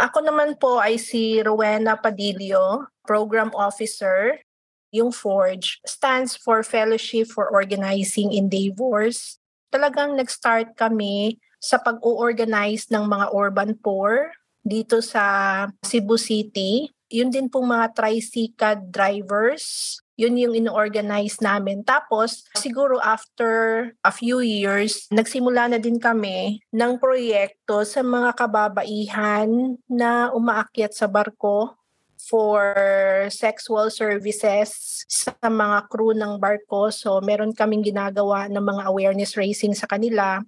Ako 0.00 0.24
naman 0.24 0.56
po 0.56 0.80
ay 0.80 0.96
si 0.96 1.38
Rowena 1.44 2.00
Padillo, 2.00 2.88
Program 3.04 3.52
Officer. 3.52 4.40
Yung 4.92 5.08
FORGE 5.08 5.80
stands 5.88 6.36
for 6.36 6.60
Fellowship 6.60 7.32
for 7.32 7.48
Organizing 7.48 8.36
Endeavors. 8.36 9.40
Talagang 9.72 10.20
nag-start 10.20 10.76
kami 10.76 11.40
sa 11.56 11.80
pag-organize 11.80 12.92
ng 12.92 13.08
mga 13.08 13.26
urban 13.32 13.72
poor 13.80 14.36
dito 14.60 15.00
sa 15.00 15.24
Cebu 15.80 16.20
City. 16.20 16.92
Yun 17.08 17.32
din 17.32 17.48
pong 17.48 17.72
mga 17.72 17.96
tricycle 17.96 18.84
drivers, 18.88 19.96
yun 20.16 20.36
yung 20.36 20.54
in-organize 20.56 21.40
namin. 21.40 21.80
Tapos, 21.84 22.44
siguro 22.56 23.00
after 23.00 23.90
a 24.04 24.12
few 24.12 24.44
years, 24.44 25.08
nagsimula 25.08 25.72
na 25.72 25.78
din 25.80 25.96
kami 25.96 26.60
ng 26.72 26.92
proyekto 27.00 27.84
sa 27.84 28.00
mga 28.04 28.32
kababaihan 28.36 29.76
na 29.88 30.32
umaakyat 30.32 30.92
sa 30.92 31.08
barko 31.08 31.76
for 32.28 32.74
sexual 33.32 33.90
services 33.90 35.02
sa 35.10 35.34
mga 35.42 35.90
crew 35.90 36.14
ng 36.14 36.38
barko. 36.38 36.94
So, 36.94 37.18
meron 37.18 37.56
kaming 37.56 37.82
ginagawa 37.82 38.46
ng 38.46 38.62
mga 38.62 38.82
awareness 38.86 39.34
raising 39.34 39.74
sa 39.74 39.90
kanila 39.90 40.38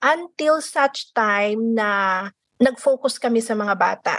until 0.00 0.64
such 0.64 1.12
time 1.12 1.76
na 1.76 1.88
nag-focus 2.56 3.20
kami 3.20 3.44
sa 3.44 3.52
mga 3.52 3.74
bata. 3.76 4.16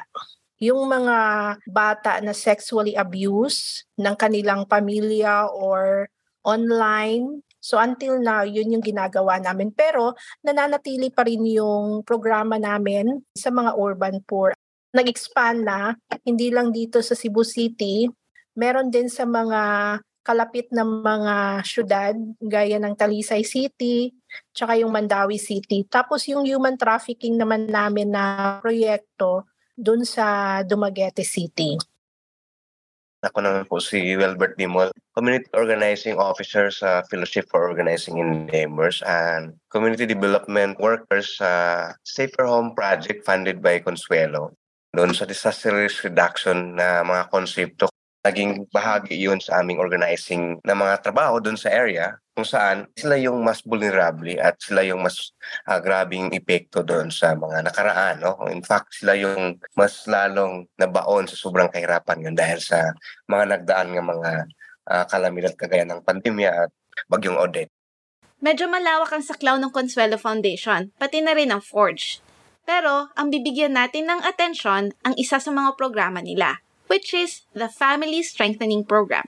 Yung 0.59 0.91
mga 0.91 1.17
bata 1.65 2.19
na 2.19 2.35
sexually 2.35 2.93
abused 2.93 3.87
ng 3.95 4.15
kanilang 4.19 4.67
pamilya 4.67 5.47
or 5.49 6.11
online. 6.43 7.41
So 7.59 7.79
until 7.79 8.19
now, 8.19 8.43
yun 8.43 8.71
yung 8.71 8.83
ginagawa 8.83 9.39
namin. 9.39 9.71
Pero 9.71 10.15
nananatili 10.43 11.11
pa 11.11 11.23
rin 11.23 11.47
yung 11.47 12.03
programa 12.03 12.59
namin 12.59 13.23
sa 13.35 13.51
mga 13.51 13.75
urban 13.75 14.19
poor 14.23 14.55
nag-expand 14.93 15.65
na, 15.65 15.93
hindi 16.25 16.49
lang 16.49 16.73
dito 16.73 17.01
sa 17.01 17.13
Cebu 17.13 17.45
City, 17.45 18.09
meron 18.57 18.89
din 18.89 19.07
sa 19.07 19.23
mga 19.23 19.61
kalapit 20.29 20.69
na 20.69 20.85
mga 20.85 21.65
syudad 21.65 22.13
gaya 22.37 22.77
ng 22.77 22.93
Talisay 22.93 23.41
City, 23.41 24.13
tsaka 24.53 24.77
yung 24.77 24.93
Mandawi 24.93 25.41
City. 25.41 25.87
Tapos 25.89 26.27
yung 26.29 26.45
human 26.45 26.77
trafficking 26.77 27.39
naman 27.39 27.65
namin 27.65 28.13
na 28.13 28.57
proyekto 28.61 29.49
dun 29.73 30.05
sa 30.05 30.59
Dumaguete 30.61 31.25
City. 31.25 31.79
Ako 33.19 33.43
naman 33.43 33.67
po 33.67 33.83
si 33.83 34.15
Wilbert 34.15 34.55
Dimol, 34.55 34.95
Community 35.11 35.49
Organizing 35.51 36.15
Officer 36.15 36.71
sa 36.71 37.03
Fellowship 37.11 37.51
for 37.51 37.67
Organizing 37.67 38.15
in 38.15 38.47
Neighbors 38.47 39.03
and 39.03 39.59
Community 39.67 40.07
Development 40.07 40.79
Workers 40.79 41.35
sa 41.35 41.51
Safer 42.07 42.47
Home 42.47 42.71
Project 42.71 43.27
funded 43.27 43.59
by 43.59 43.83
Consuelo 43.83 44.55
doon 44.93 45.13
sa 45.13 45.25
disaster 45.29 45.73
risk 45.73 46.05
reduction 46.09 46.73
na 46.77 47.05
mga 47.05 47.29
konsepto. 47.29 47.85
Naging 48.19 48.67
bahagi 48.75 49.15
yun 49.15 49.39
sa 49.39 49.63
aming 49.63 49.79
organizing 49.79 50.59
na 50.67 50.75
mga 50.75 50.99
trabaho 50.99 51.39
doon 51.39 51.55
sa 51.55 51.71
area 51.71 52.19
kung 52.35 52.43
saan 52.43 52.87
sila 52.95 53.15
yung 53.15 53.39
mas 53.43 53.63
vulnerable 53.63 54.35
at 54.39 54.59
sila 54.59 54.83
yung 54.83 55.03
mas 55.03 55.31
uh, 55.67 55.79
grabing 55.79 56.27
epekto 56.35 56.83
doon 56.83 57.07
sa 57.07 57.31
mga 57.31 57.63
nakaraan. 57.71 58.19
No? 58.19 58.35
In 58.51 58.59
fact, 58.59 58.91
sila 58.91 59.15
yung 59.15 59.59
mas 59.75 60.03
lalong 60.03 60.67
nabaon 60.75 61.31
sa 61.31 61.39
sobrang 61.39 61.71
kahirapan 61.71 62.31
yun 62.31 62.35
dahil 62.35 62.59
sa 62.59 62.91
mga 63.31 63.55
nagdaan 63.55 63.95
ng 63.95 64.07
mga 64.07 64.31
uh, 64.91 65.03
kalamidad 65.07 65.55
kagaya 65.55 65.87
ng 65.87 66.03
pandemya 66.03 66.67
at 66.67 66.71
bagyong 67.07 67.39
Odette. 67.39 67.71
Medyo 68.39 68.71
malawak 68.71 69.11
ang 69.11 69.23
saklaw 69.23 69.59
ng 69.59 69.71
Consuelo 69.71 70.15
Foundation, 70.15 70.95
pati 70.95 71.19
na 71.19 71.35
rin 71.35 71.51
ang 71.51 71.59
Forge. 71.59 72.23
Pero 72.69 73.09
ang 73.17 73.33
bibigyan 73.33 73.73
natin 73.73 74.05
ng 74.05 74.21
atensyon 74.21 74.93
ang 75.01 75.17
isa 75.17 75.41
sa 75.41 75.49
mga 75.49 75.73
programa 75.73 76.21
nila, 76.21 76.61
which 76.85 77.17
is 77.17 77.49
the 77.57 77.65
Family 77.65 78.21
Strengthening 78.21 78.85
Program. 78.85 79.25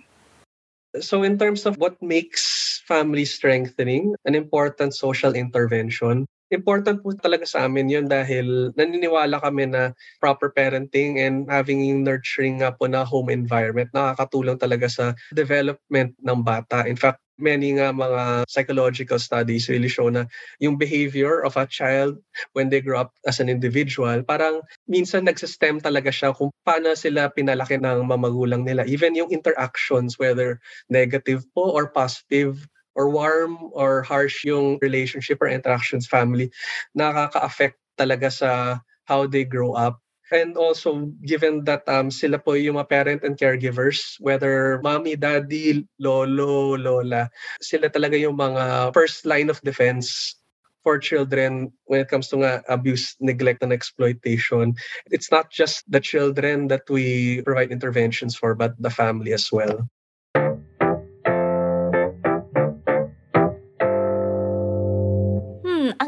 So 1.01 1.25
in 1.25 1.41
terms 1.41 1.65
of 1.65 1.81
what 1.81 1.97
makes 2.05 2.85
family 2.85 3.25
strengthening 3.25 4.13
an 4.29 4.37
important 4.37 4.93
social 4.93 5.33
intervention, 5.33 6.29
important 6.53 7.01
po 7.01 7.17
talaga 7.17 7.49
sa 7.49 7.65
amin 7.65 7.89
yun 7.89 8.05
dahil 8.05 8.75
naniniwala 8.77 9.41
kami 9.41 9.71
na 9.71 9.95
proper 10.21 10.53
parenting 10.53 11.17
and 11.17 11.49
having 11.49 11.81
nurturing 12.05 12.61
nga 12.61 12.75
po 12.75 12.85
na 12.85 13.07
home 13.07 13.33
environment 13.33 13.89
nakakatulong 13.95 14.59
talaga 14.59 14.85
sa 14.85 15.05
development 15.33 16.13
ng 16.19 16.39
bata. 16.45 16.85
In 16.85 16.99
fact, 16.99 17.23
many 17.41 17.75
nga 17.75 17.91
mga 17.91 18.45
psychological 18.47 19.17
studies 19.19 19.67
really 19.67 19.89
show 19.89 20.07
na 20.07 20.29
yung 20.61 20.77
behavior 20.77 21.41
of 21.41 21.57
a 21.57 21.65
child 21.65 22.21
when 22.53 22.69
they 22.69 22.79
grow 22.79 23.03
up 23.03 23.11
as 23.25 23.41
an 23.41 23.49
individual, 23.49 24.21
parang 24.23 24.61
minsan 24.85 25.25
nagsistem 25.25 25.81
talaga 25.81 26.13
siya 26.13 26.31
kung 26.31 26.53
paano 26.63 26.93
sila 26.93 27.33
pinalaki 27.33 27.81
ng 27.81 28.05
mamagulang 28.05 28.63
nila. 28.63 28.85
Even 28.85 29.17
yung 29.17 29.33
interactions, 29.33 30.21
whether 30.21 30.61
negative 30.87 31.43
po 31.57 31.73
or 31.73 31.89
positive, 31.89 32.69
or 32.95 33.07
warm 33.07 33.71
or 33.71 34.03
harsh 34.03 34.43
yung 34.43 34.75
relationship 34.83 35.39
or 35.39 35.47
interactions 35.47 36.07
family, 36.07 36.51
nakaka-affect 36.91 37.79
talaga 37.95 38.27
sa 38.27 38.79
how 39.07 39.23
they 39.27 39.47
grow 39.47 39.73
up. 39.73 40.00
And 40.31 40.55
also, 40.55 41.11
given 41.27 41.67
that 41.67 41.83
um, 41.91 42.07
sila 42.07 42.39
po 42.39 42.55
yung 42.55 42.79
mga 42.79 42.89
parent 42.89 43.21
and 43.27 43.35
caregivers, 43.35 44.15
whether 44.23 44.79
mommy, 44.79 45.19
daddy, 45.19 45.83
lolo, 45.99 46.79
lola, 46.79 47.27
sila 47.59 47.91
talaga 47.91 48.15
yung 48.15 48.39
mga 48.39 48.95
first 48.95 49.27
line 49.27 49.51
of 49.51 49.59
defense 49.61 50.39
for 50.83 50.97
children 50.97 51.71
when 51.85 52.01
it 52.01 52.09
comes 52.09 52.27
to 52.29 52.41
nga 52.41 52.63
abuse, 52.69 53.15
neglect, 53.19 53.61
and 53.61 53.73
exploitation. 53.75 54.73
It's 55.11 55.31
not 55.31 55.51
just 55.51 55.83
the 55.91 55.99
children 55.99 56.67
that 56.71 56.89
we 56.89 57.41
provide 57.43 57.71
interventions 57.71 58.35
for, 58.35 58.55
but 58.55 58.73
the 58.81 58.89
family 58.89 59.33
as 59.33 59.51
well. 59.51 59.85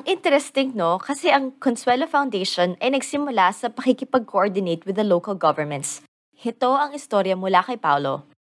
Interesting, 0.10 0.74
no? 0.74 0.98
Kasi 0.98 1.30
ang 1.30 1.54
Consuelo 1.62 2.10
Foundation 2.10 2.74
ay 2.82 2.98
nagsimula 2.98 3.54
sa 3.54 3.70
pakikipag-coordinate 3.70 4.90
with 4.90 4.98
the 4.98 5.06
local 5.06 5.38
governments. 5.38 6.02
Ito 6.42 6.74
ang 6.74 6.98
istorya 6.98 7.38
mula 7.38 7.62
kay 7.62 7.78
Paolo. 7.78 8.33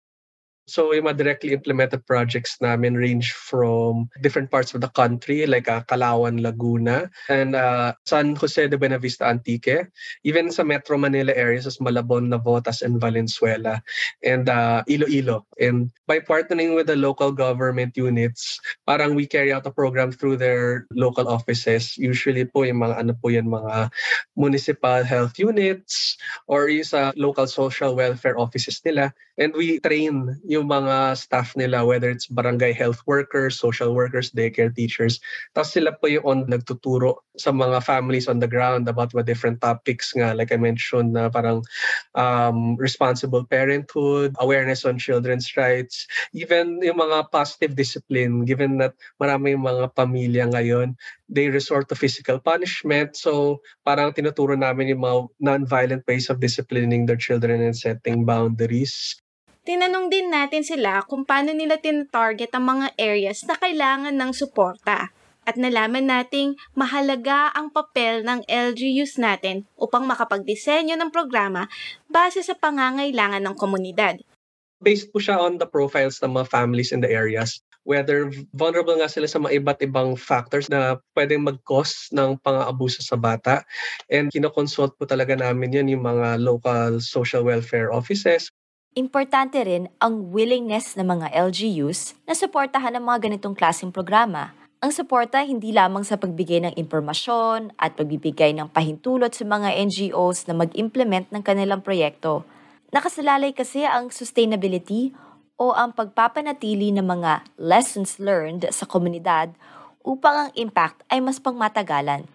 So 0.72 0.96
yung 0.96 1.12
mga 1.12 1.20
directly 1.20 1.52
implemented 1.52 2.08
projects 2.08 2.56
namin 2.64 2.96
range 2.96 3.36
from 3.36 4.08
different 4.24 4.48
parts 4.48 4.72
of 4.72 4.80
the 4.80 4.88
country 4.96 5.44
like 5.44 5.68
uh, 5.68 5.84
Calauan, 5.84 6.40
Laguna, 6.40 7.12
and 7.28 7.60
uh, 7.60 7.92
San 8.08 8.40
Jose 8.40 8.72
de 8.72 8.80
Buenavista, 8.80 9.28
Antique, 9.28 9.92
even 10.24 10.48
sa 10.48 10.64
Metro 10.64 10.96
Manila 10.96 11.36
areas 11.36 11.68
as 11.68 11.84
Malabon, 11.84 12.32
Navotas, 12.32 12.80
and 12.80 13.04
Valenzuela, 13.04 13.84
and 14.24 14.48
uh, 14.48 14.80
Iloilo. 14.88 15.44
And 15.60 15.92
by 16.08 16.24
partnering 16.24 16.72
with 16.72 16.88
the 16.88 16.96
local 16.96 17.36
government 17.36 18.00
units, 18.00 18.56
parang 18.88 19.12
we 19.12 19.28
carry 19.28 19.52
out 19.52 19.68
a 19.68 19.76
program 19.76 20.16
through 20.16 20.40
their 20.40 20.88
local 20.96 21.28
offices. 21.28 22.00
Usually 22.00 22.48
po 22.48 22.64
yung 22.64 22.80
mga 22.80 22.96
ano 22.96 23.12
po 23.20 23.28
yan, 23.28 23.52
mga 23.52 23.92
municipal 24.40 25.04
health 25.04 25.36
units 25.36 26.16
or 26.48 26.72
yung 26.72 26.88
sa 26.88 27.12
local 27.20 27.46
social 27.46 27.92
welfare 27.92 28.40
offices 28.40 28.80
nila. 28.88 29.12
And 29.42 29.58
we 29.58 29.82
train 29.82 30.38
yung 30.46 30.61
yung 30.62 30.70
mga 30.70 31.18
staff 31.18 31.58
nila, 31.58 31.82
whether 31.82 32.14
it's 32.14 32.30
barangay 32.30 32.72
health 32.72 33.02
workers, 33.10 33.58
social 33.58 33.98
workers, 33.98 34.30
daycare 34.30 34.70
teachers. 34.70 35.18
Tapos 35.58 35.74
sila 35.74 35.98
po 35.98 36.06
yung 36.06 36.24
on, 36.24 36.40
nagtuturo 36.46 37.26
sa 37.34 37.50
mga 37.50 37.82
families 37.82 38.30
on 38.30 38.38
the 38.38 38.48
ground 38.48 38.86
about 38.86 39.10
what 39.18 39.26
different 39.26 39.58
topics 39.58 40.14
nga, 40.14 40.38
like 40.38 40.54
I 40.54 40.60
mentioned, 40.62 41.18
na 41.18 41.34
parang 41.34 41.66
um, 42.14 42.78
responsible 42.78 43.42
parenthood, 43.50 44.38
awareness 44.38 44.86
on 44.86 45.02
children's 45.02 45.50
rights, 45.58 46.06
even 46.38 46.78
yung 46.86 47.02
mga 47.02 47.34
positive 47.34 47.74
discipline, 47.74 48.46
given 48.46 48.78
that 48.78 48.94
marami 49.18 49.58
yung 49.58 49.66
mga 49.66 49.96
pamilya 49.98 50.46
ngayon, 50.54 50.94
they 51.32 51.48
resort 51.48 51.88
to 51.88 51.96
physical 51.96 52.38
punishment. 52.44 53.16
So 53.16 53.64
parang 53.88 54.12
tinuturo 54.12 54.60
namin 54.60 54.92
yung 54.92 55.02
mga 55.02 55.18
non-violent 55.40 56.04
ways 56.04 56.28
of 56.28 56.44
disciplining 56.44 57.08
their 57.08 57.18
children 57.18 57.64
and 57.64 57.74
setting 57.74 58.28
boundaries. 58.28 59.21
Tinanong 59.62 60.10
din 60.10 60.34
natin 60.34 60.66
sila 60.66 61.06
kung 61.06 61.22
paano 61.22 61.54
nila 61.54 61.78
tinatarget 61.78 62.50
ang 62.58 62.66
mga 62.66 62.88
areas 62.98 63.46
na 63.46 63.54
kailangan 63.54 64.18
ng 64.18 64.32
suporta. 64.34 65.14
At 65.46 65.58
nalaman 65.58 66.10
nating 66.10 66.58
mahalaga 66.74 67.54
ang 67.54 67.70
papel 67.70 68.26
ng 68.26 68.46
LGUs 68.46 69.22
natin 69.22 69.66
upang 69.78 70.06
makapagdisenyo 70.10 70.98
ng 70.98 71.14
programa 71.14 71.70
base 72.10 72.42
sa 72.42 72.58
pangangailangan 72.58 73.42
ng 73.42 73.56
komunidad. 73.58 74.22
Based 74.82 75.14
po 75.14 75.22
siya 75.22 75.38
on 75.38 75.62
the 75.62 75.70
profiles 75.70 76.18
ng 76.26 76.42
mga 76.42 76.50
families 76.50 76.90
in 76.90 77.02
the 77.02 77.10
areas 77.10 77.62
whether 77.82 78.30
vulnerable 78.54 78.94
nga 79.02 79.10
sila 79.10 79.26
sa 79.26 79.42
mga 79.42 79.58
iba't 79.58 79.80
ibang 79.82 80.14
factors 80.14 80.70
na 80.70 81.02
pwedeng 81.18 81.42
mag-cause 81.42 82.14
ng 82.14 82.38
pang-aabuso 82.42 83.02
sa 83.02 83.18
bata. 83.18 83.66
And 84.06 84.30
kinoconsult 84.30 85.02
po 85.02 85.10
talaga 85.10 85.34
namin 85.34 85.74
yan 85.74 85.90
yung 85.90 86.06
mga 86.06 86.38
local 86.38 87.02
social 87.02 87.42
welfare 87.42 87.90
offices, 87.90 88.54
Importante 88.92 89.56
rin 89.64 89.88
ang 90.04 90.36
willingness 90.36 91.00
ng 91.00 91.08
mga 91.08 91.32
LGUs 91.32 92.12
na 92.28 92.36
suportahan 92.36 92.92
ang 92.92 93.08
mga 93.08 93.24
ganitong 93.24 93.56
klaseng 93.56 93.88
programa. 93.88 94.52
Ang 94.84 94.92
suporta 94.92 95.40
hindi 95.48 95.72
lamang 95.72 96.04
sa 96.04 96.20
pagbigay 96.20 96.60
ng 96.60 96.74
impormasyon 96.76 97.72
at 97.80 97.96
pagbibigay 97.96 98.52
ng 98.52 98.68
pahintulot 98.68 99.32
sa 99.32 99.48
mga 99.48 99.80
NGOs 99.88 100.44
na 100.52 100.60
mag-implement 100.60 101.24
ng 101.32 101.40
kanilang 101.40 101.80
proyekto. 101.80 102.44
Nakasalalay 102.92 103.56
kasi 103.56 103.88
ang 103.88 104.12
sustainability 104.12 105.16
o 105.56 105.72
ang 105.72 105.96
pagpapanatili 105.96 106.92
ng 106.92 107.08
mga 107.08 107.48
lessons 107.56 108.20
learned 108.20 108.68
sa 108.76 108.84
komunidad 108.84 109.56
upang 110.04 110.36
ang 110.36 110.50
impact 110.60 111.08
ay 111.08 111.24
mas 111.24 111.40
pangmatagalan. 111.40 112.28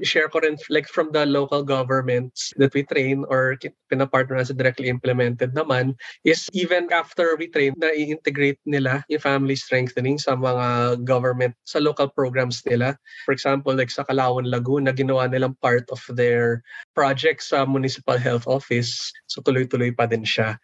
Share 0.00 0.32
ko 0.32 0.40
rin 0.40 0.56
like 0.72 0.88
from 0.88 1.12
the 1.12 1.28
local 1.28 1.60
governments 1.60 2.56
that 2.56 2.72
we 2.72 2.80
train 2.88 3.28
or 3.28 3.60
pinapartner 3.92 4.40
na 4.40 4.48
sa 4.48 4.56
directly 4.56 4.88
implemented 4.88 5.52
naman 5.52 5.92
is 6.24 6.48
even 6.56 6.88
after 6.88 7.36
we 7.36 7.44
train 7.52 7.76
na 7.76 7.92
i-integrate 7.92 8.56
nila 8.64 9.04
yung 9.12 9.20
family 9.20 9.52
strengthening 9.52 10.16
sa 10.16 10.32
mga 10.32 10.96
government 11.04 11.52
sa 11.68 11.76
local 11.76 12.08
programs 12.08 12.64
nila. 12.64 12.96
For 13.28 13.36
example, 13.36 13.76
like 13.76 13.92
sa 13.92 14.08
Kalawan 14.08 14.48
Laguna, 14.48 14.96
ginawa 14.96 15.28
nilang 15.28 15.60
part 15.60 15.84
of 15.92 16.00
their 16.16 16.64
project 16.96 17.44
sa 17.44 17.68
municipal 17.68 18.16
health 18.16 18.48
office. 18.48 19.12
So 19.28 19.44
tuloy-tuloy 19.44 19.92
pa 19.92 20.08
din 20.08 20.24
siya. 20.24 20.56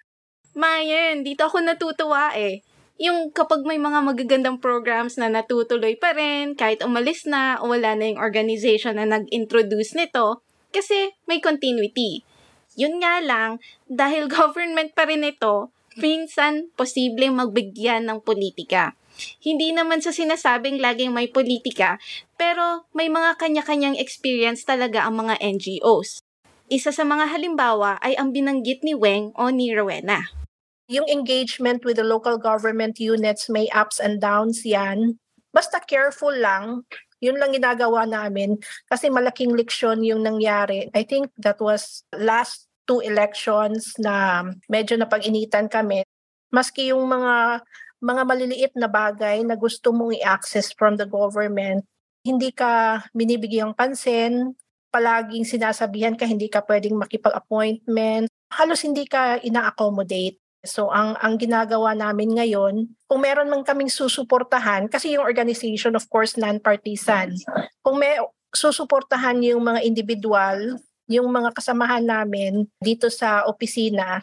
Mayan, 0.56 1.22
dito 1.22 1.44
ako 1.44 1.60
natutuwa 1.60 2.32
eh 2.32 2.64
yung 2.98 3.30
kapag 3.30 3.62
may 3.62 3.78
mga 3.78 4.02
magagandang 4.02 4.58
programs 4.58 5.14
na 5.22 5.30
natutuloy 5.30 5.94
pa 5.94 6.10
rin, 6.18 6.58
kahit 6.58 6.82
umalis 6.82 7.30
na 7.30 7.62
o 7.62 7.70
wala 7.70 7.94
na 7.94 8.10
yung 8.10 8.18
organization 8.18 8.98
na 8.98 9.06
nag-introduce 9.06 9.94
nito, 9.94 10.42
kasi 10.74 11.14
may 11.30 11.38
continuity. 11.38 12.26
Yun 12.74 12.98
nga 12.98 13.22
lang, 13.22 13.62
dahil 13.86 14.26
government 14.34 14.98
pa 14.98 15.06
rin 15.06 15.22
ito, 15.22 15.70
minsan 15.94 16.74
posibleng 16.74 17.38
magbigyan 17.38 18.02
ng 18.10 18.18
politika. 18.26 18.98
Hindi 19.42 19.74
naman 19.74 20.02
sa 20.02 20.10
sinasabing 20.10 20.82
laging 20.82 21.14
may 21.14 21.30
politika, 21.30 22.02
pero 22.34 22.86
may 22.94 23.10
mga 23.10 23.38
kanya-kanyang 23.38 23.98
experience 23.98 24.66
talaga 24.66 25.06
ang 25.06 25.22
mga 25.22 25.38
NGOs. 25.38 26.22
Isa 26.66 26.90
sa 26.90 27.02
mga 27.06 27.30
halimbawa 27.30 27.98
ay 28.02 28.18
ang 28.18 28.34
binanggit 28.34 28.82
ni 28.82 28.94
Weng 28.94 29.34
o 29.38 29.50
ni 29.50 29.70
Rowena 29.70 30.47
yung 30.88 31.04
engagement 31.06 31.84
with 31.84 32.00
the 32.00 32.06
local 32.06 32.40
government 32.40 32.96
units 32.96 33.52
may 33.52 33.68
ups 33.76 34.00
and 34.00 34.24
downs 34.24 34.64
yan. 34.64 35.20
Basta 35.52 35.78
careful 35.84 36.32
lang. 36.32 36.88
Yun 37.20 37.36
lang 37.36 37.52
ginagawa 37.52 38.08
namin 38.08 38.56
kasi 38.88 39.12
malaking 39.12 39.52
leksyon 39.52 40.00
yung 40.00 40.24
nangyari. 40.24 40.88
I 40.96 41.04
think 41.04 41.28
that 41.36 41.60
was 41.60 42.02
last 42.16 42.66
two 42.88 43.04
elections 43.04 43.92
na 44.00 44.48
medyo 44.72 44.96
napag-initan 44.96 45.68
kami. 45.68 46.08
Maski 46.48 46.96
yung 46.96 47.04
mga 47.04 47.60
mga 47.98 48.22
maliliit 48.24 48.72
na 48.78 48.88
bagay 48.88 49.44
na 49.44 49.58
gusto 49.58 49.90
mong 49.90 50.16
i-access 50.16 50.70
from 50.72 50.94
the 50.96 51.04
government, 51.04 51.82
hindi 52.22 52.54
ka 52.54 53.02
binibigyang 53.10 53.74
pansin, 53.74 54.54
palaging 54.94 55.44
sinasabihan 55.44 56.14
ka 56.14 56.24
hindi 56.24 56.46
ka 56.46 56.62
pwedeng 56.64 56.96
makipag-appointment, 56.96 58.30
halos 58.54 58.80
hindi 58.86 59.04
ka 59.04 59.42
ina-accommodate. 59.42 60.38
So 60.66 60.90
ang 60.90 61.14
ang 61.22 61.38
ginagawa 61.38 61.94
namin 61.94 62.34
ngayon, 62.34 62.90
kung 63.06 63.20
meron 63.22 63.50
man 63.50 63.62
kaming 63.62 63.90
susuportahan 63.90 64.90
kasi 64.90 65.14
yung 65.14 65.22
organization 65.22 65.94
of 65.94 66.06
course 66.10 66.34
non-partisan. 66.34 67.34
Kung 67.82 68.02
may 68.02 68.18
susuportahan 68.50 69.38
yung 69.44 69.62
mga 69.62 69.86
individual, 69.86 70.80
yung 71.06 71.30
mga 71.30 71.54
kasamahan 71.54 72.02
namin 72.02 72.66
dito 72.82 73.06
sa 73.06 73.46
opisina, 73.46 74.20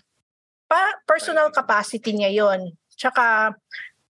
pa 0.68 0.82
personal 1.08 1.50
capacity 1.56 2.14
ngayon. 2.20 2.74
Tsaka 2.94 3.56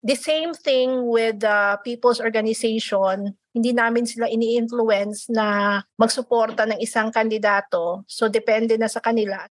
the 0.03 0.17
same 0.17 0.55
thing 0.55 1.07
with 1.11 1.43
the 1.43 1.79
people's 1.85 2.23
organization, 2.23 3.35
hindi 3.53 3.71
namin 3.77 4.09
sila 4.09 4.31
ini-influence 4.31 5.29
na 5.29 5.81
magsuporta 6.01 6.65
ng 6.65 6.81
isang 6.81 7.13
kandidato. 7.13 8.07
So 8.09 8.31
depende 8.31 8.81
na 8.81 8.89
sa 8.89 9.05
kanila. 9.05 9.45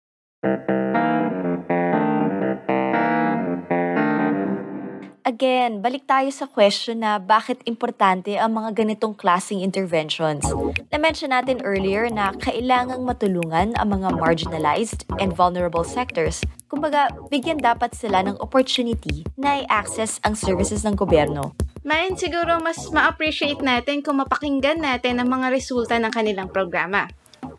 Again, 5.29 5.85
balik 5.85 6.09
tayo 6.09 6.33
sa 6.33 6.49
question 6.49 7.05
na 7.05 7.21
bakit 7.21 7.61
importante 7.69 8.33
ang 8.33 8.57
mga 8.57 8.81
ganitong 8.81 9.13
klaseng 9.13 9.61
interventions. 9.61 10.41
Na-mention 10.89 11.29
natin 11.29 11.61
earlier 11.61 12.09
na 12.09 12.33
kailangang 12.33 13.05
matulungan 13.05 13.77
ang 13.77 13.93
mga 13.93 14.17
marginalized 14.17 15.05
and 15.21 15.37
vulnerable 15.37 15.85
sectors. 15.85 16.41
Kumbaga, 16.65 17.13
bigyan 17.29 17.61
dapat 17.61 17.93
sila 17.93 18.25
ng 18.25 18.41
opportunity 18.41 19.21
na 19.37 19.61
i-access 19.61 20.17
ang 20.25 20.33
services 20.33 20.81
ng 20.81 20.97
gobyerno. 20.97 21.53
Mayan, 21.85 22.17
siguro 22.17 22.57
mas 22.57 22.89
ma-appreciate 22.89 23.61
natin 23.61 24.01
kung 24.01 24.17
mapakinggan 24.17 24.81
natin 24.81 25.21
ang 25.21 25.29
mga 25.29 25.53
resulta 25.53 26.01
ng 26.01 26.09
kanilang 26.09 26.49
programa. 26.49 27.05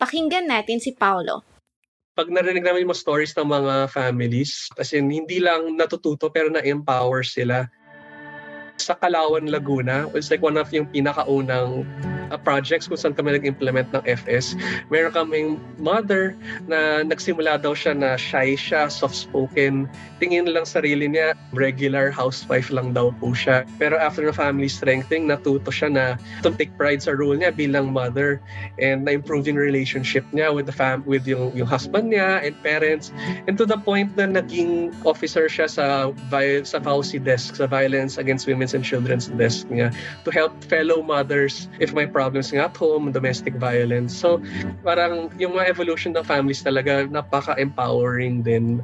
Pakinggan 0.03 0.51
natin 0.51 0.83
si 0.83 0.91
Paulo 0.91 1.47
pag 2.21 2.29
narinig 2.29 2.61
namin 2.61 2.85
yung 2.85 2.93
stories 2.93 3.33
ng 3.33 3.49
mga 3.49 3.89
families, 3.97 4.69
kasi 4.77 5.01
hindi 5.01 5.41
lang 5.41 5.73
natututo 5.73 6.29
pero 6.29 6.53
na-empower 6.53 7.25
sila 7.25 7.65
sa 8.81 8.97
Kalawan, 8.97 9.53
Laguna. 9.53 10.09
It's 10.17 10.33
like 10.33 10.41
one 10.41 10.57
of 10.57 10.73
yung 10.73 10.89
pinakaunang 10.89 11.85
uh, 12.31 12.39
projects 12.39 12.87
kung 12.87 12.97
saan 12.97 13.13
kami 13.13 13.37
nag-implement 13.37 13.91
ng 13.93 14.03
FS. 14.07 14.55
Meron 14.89 15.13
kaming 15.13 15.49
mother 15.77 16.33
na 16.71 17.03
nagsimula 17.05 17.59
daw 17.61 17.75
siya 17.75 17.93
na 17.93 18.15
shy 18.15 18.55
siya, 18.55 18.89
soft-spoken. 18.89 19.91
Tingin 20.23 20.49
lang 20.49 20.65
sarili 20.65 21.11
niya, 21.11 21.35
regular 21.53 22.09
housewife 22.09 22.71
lang 22.71 22.95
daw 22.95 23.11
po 23.19 23.35
siya. 23.35 23.67
Pero 23.83 23.99
after 23.99 24.25
the 24.25 24.35
family 24.35 24.71
strengthening, 24.71 25.29
natuto 25.29 25.69
siya 25.69 25.91
na 25.91 26.05
to 26.41 26.55
take 26.55 26.71
pride 26.79 27.03
sa 27.03 27.13
role 27.13 27.37
niya 27.37 27.53
bilang 27.53 27.91
mother 27.91 28.39
and 28.79 29.05
na-improve 29.05 29.51
yung 29.51 29.59
relationship 29.59 30.25
niya 30.31 30.55
with 30.55 30.65
the 30.71 30.75
fam 30.75 31.03
with 31.05 31.27
yung, 31.27 31.51
yung 31.59 31.67
husband 31.67 32.15
niya 32.15 32.41
and 32.47 32.55
parents. 32.63 33.11
And 33.51 33.59
to 33.59 33.67
the 33.67 33.77
point 33.77 34.15
na 34.15 34.31
naging 34.31 34.95
officer 35.03 35.51
siya 35.51 35.67
sa, 35.67 36.15
sa 36.63 36.79
VAUSI 36.79 37.19
desk, 37.21 37.59
sa 37.59 37.67
Violence 37.67 38.17
Against 38.17 38.47
Women 38.47 38.70
Women's 38.71 38.75
and 38.75 38.85
Children's 38.85 39.27
Desk 39.35 39.67
niya 39.69 39.91
to 40.25 40.31
help 40.31 40.55
fellow 40.65 41.03
mothers 41.03 41.67
if 41.83 41.93
may 41.93 42.07
problems 42.07 42.55
nga 42.55 42.71
at 42.71 42.77
home, 42.77 43.11
domestic 43.11 43.55
violence. 43.59 44.15
So, 44.15 44.39
parang 44.87 45.31
yung 45.39 45.59
mga 45.59 45.75
evolution 45.75 46.15
ng 46.15 46.23
families 46.23 46.63
talaga 46.63 47.07
napaka-empowering 47.11 48.47
din. 48.47 48.79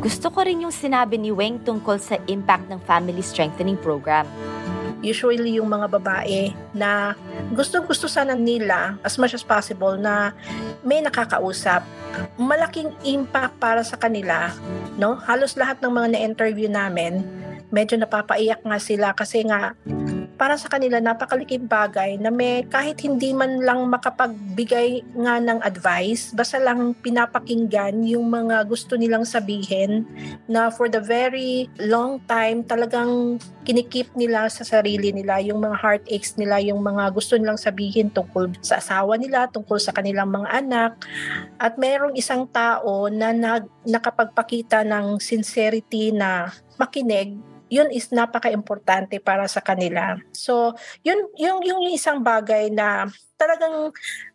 Gusto 0.00 0.32
ko 0.32 0.44
rin 0.46 0.64
yung 0.64 0.72
sinabi 0.72 1.20
ni 1.20 1.28
Weng 1.34 1.60
tungkol 1.60 2.00
sa 2.00 2.16
impact 2.30 2.70
ng 2.72 2.80
family 2.88 3.20
strengthening 3.20 3.76
program 3.76 4.24
usually 4.98 5.62
yung 5.62 5.70
mga 5.70 5.94
babae 5.94 6.50
na 6.74 7.14
gusto-gusto 7.54 8.10
sana 8.10 8.34
nila 8.34 8.98
as 9.06 9.14
much 9.14 9.30
as 9.30 9.46
possible 9.46 9.94
na 9.94 10.34
may 10.82 10.98
nakakausap. 10.98 11.86
Malaking 12.34 12.90
impact 13.06 13.54
para 13.62 13.86
sa 13.86 13.94
kanila, 13.94 14.50
no? 14.98 15.14
Halos 15.22 15.54
lahat 15.54 15.78
ng 15.78 15.92
mga 15.92 16.18
na-interview 16.18 16.66
namin 16.66 17.22
medyo 17.68 17.96
napapaiyak 18.00 18.64
nga 18.64 18.78
sila 18.80 19.12
kasi 19.12 19.44
nga 19.44 19.76
para 20.38 20.54
sa 20.54 20.70
kanila 20.70 21.02
napakaliking 21.02 21.66
bagay 21.66 22.14
na 22.16 22.30
may 22.30 22.62
kahit 22.70 23.02
hindi 23.02 23.34
man 23.34 23.58
lang 23.58 23.90
makapagbigay 23.90 25.02
nga 25.18 25.42
ng 25.42 25.58
advice, 25.66 26.30
basta 26.30 26.62
lang 26.62 26.94
pinapakinggan 27.02 28.06
yung 28.06 28.30
mga 28.30 28.62
gusto 28.70 28.94
nilang 28.94 29.26
sabihin 29.26 30.06
na 30.46 30.70
for 30.70 30.86
the 30.86 31.02
very 31.02 31.66
long 31.82 32.22
time 32.30 32.62
talagang 32.62 33.42
kinikip 33.66 34.14
nila 34.14 34.46
sa 34.46 34.62
sarili 34.62 35.10
nila 35.10 35.42
yung 35.42 35.58
mga 35.58 35.76
heartaches 35.76 36.38
nila, 36.38 36.62
yung 36.62 36.80
mga 36.80 37.10
gusto 37.10 37.34
nilang 37.34 37.58
sabihin 37.58 38.08
tungkol 38.08 38.54
sa 38.62 38.78
asawa 38.78 39.18
nila, 39.18 39.50
tungkol 39.50 39.76
sa 39.82 39.90
kanilang 39.90 40.30
mga 40.30 40.48
anak. 40.64 40.96
At 41.58 41.76
merong 41.76 42.14
isang 42.16 42.46
tao 42.48 43.10
na 43.10 43.34
nag, 43.34 43.68
nakapagpakita 43.84 44.86
ng 44.86 45.18
sincerity 45.20 46.14
na 46.14 46.48
makinig 46.78 47.57
yun 47.68 47.88
is 47.92 48.08
napaka-importante 48.12 49.20
para 49.20 49.44
sa 49.48 49.60
kanila. 49.60 50.16
So, 50.32 50.74
yun 51.04 51.28
yung 51.36 51.60
yung 51.64 51.80
isang 51.92 52.24
bagay 52.24 52.72
na 52.72 53.08
talagang 53.36 53.92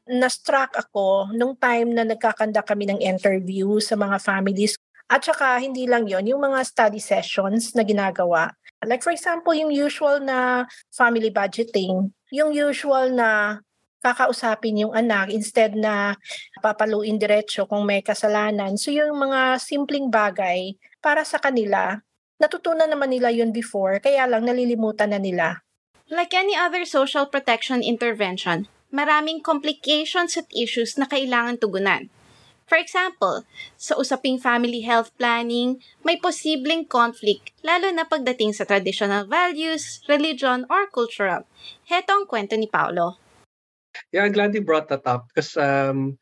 na-struck 0.08 0.74
ako 0.78 1.34
nung 1.34 1.58
time 1.58 1.91
na 1.91 2.08
nagkakanda 2.08 2.63
kami 2.63 2.88
ng 2.89 3.02
interview 3.02 3.82
sa 3.82 3.98
mga 3.98 4.17
families. 4.22 4.78
At 5.12 5.26
saka 5.26 5.60
hindi 5.60 5.86
lang 5.86 6.08
yon 6.08 6.26
yung 6.26 6.41
mga 6.41 6.63
study 6.63 7.02
sessions 7.02 7.76
na 7.76 7.84
ginagawa. 7.84 8.56
Like 8.84 9.04
for 9.04 9.12
example, 9.12 9.52
yung 9.52 9.72
usual 9.72 10.24
na 10.24 10.67
family 10.91 11.32
budgeting, 11.32 12.12
yung 12.32 12.56
usual 12.56 13.12
na 13.12 13.60
kakausapin 14.04 14.84
yung 14.84 14.91
anak 14.91 15.32
instead 15.32 15.80
na 15.80 16.19
papaluin 16.60 17.15
diretso 17.15 17.63
kung 17.63 17.88
may 17.88 18.04
kasalanan. 18.04 18.76
So 18.76 18.91
yung 18.91 19.15
mga 19.15 19.63
simpleng 19.63 20.12
bagay 20.12 20.76
para 21.00 21.24
sa 21.24 21.39
kanila 21.39 22.04
natutunan 22.43 22.91
naman 22.91 23.15
nila 23.15 23.32
yun 23.32 23.56
before, 23.56 24.03
kaya 24.03 24.27
lang 24.27 24.43
nalilimutan 24.43 25.15
na 25.15 25.19
nila. 25.23 25.63
Like 26.12 26.36
any 26.36 26.60
other 26.60 26.84
social 26.84 27.23
protection 27.32 27.79
intervention, 27.79 28.67
maraming 28.91 29.39
complications 29.39 30.36
at 30.36 30.51
issues 30.51 30.99
na 30.99 31.08
kailangan 31.08 31.63
tugunan. 31.63 32.12
For 32.67 32.75
example, 32.75 33.47
sa 33.79 33.95
usaping 33.95 34.39
family 34.39 34.84
health 34.84 35.15
planning, 35.15 35.79
may 36.03 36.19
posibleng 36.19 36.88
conflict 36.88 37.56
lalo 37.63 37.88
na 37.95 38.03
pagdating 38.03 38.51
sa 38.51 38.67
traditional 38.67 39.23
values, 39.23 40.03
religion, 40.12 40.67
or 40.67 40.91
cultural. 40.91 41.47
Heto 41.88 42.12
ang 42.12 42.25
kwento 42.27 42.60
ni 42.60 42.67
Paolo. 42.67 43.19
Yeah, 44.12 44.27
I'm 44.27 44.36
glad 44.36 44.56
you 44.56 44.65
brought 44.65 44.89
that 44.89 45.06
up 45.06 45.29
because 45.29 45.53
um, 45.60 46.17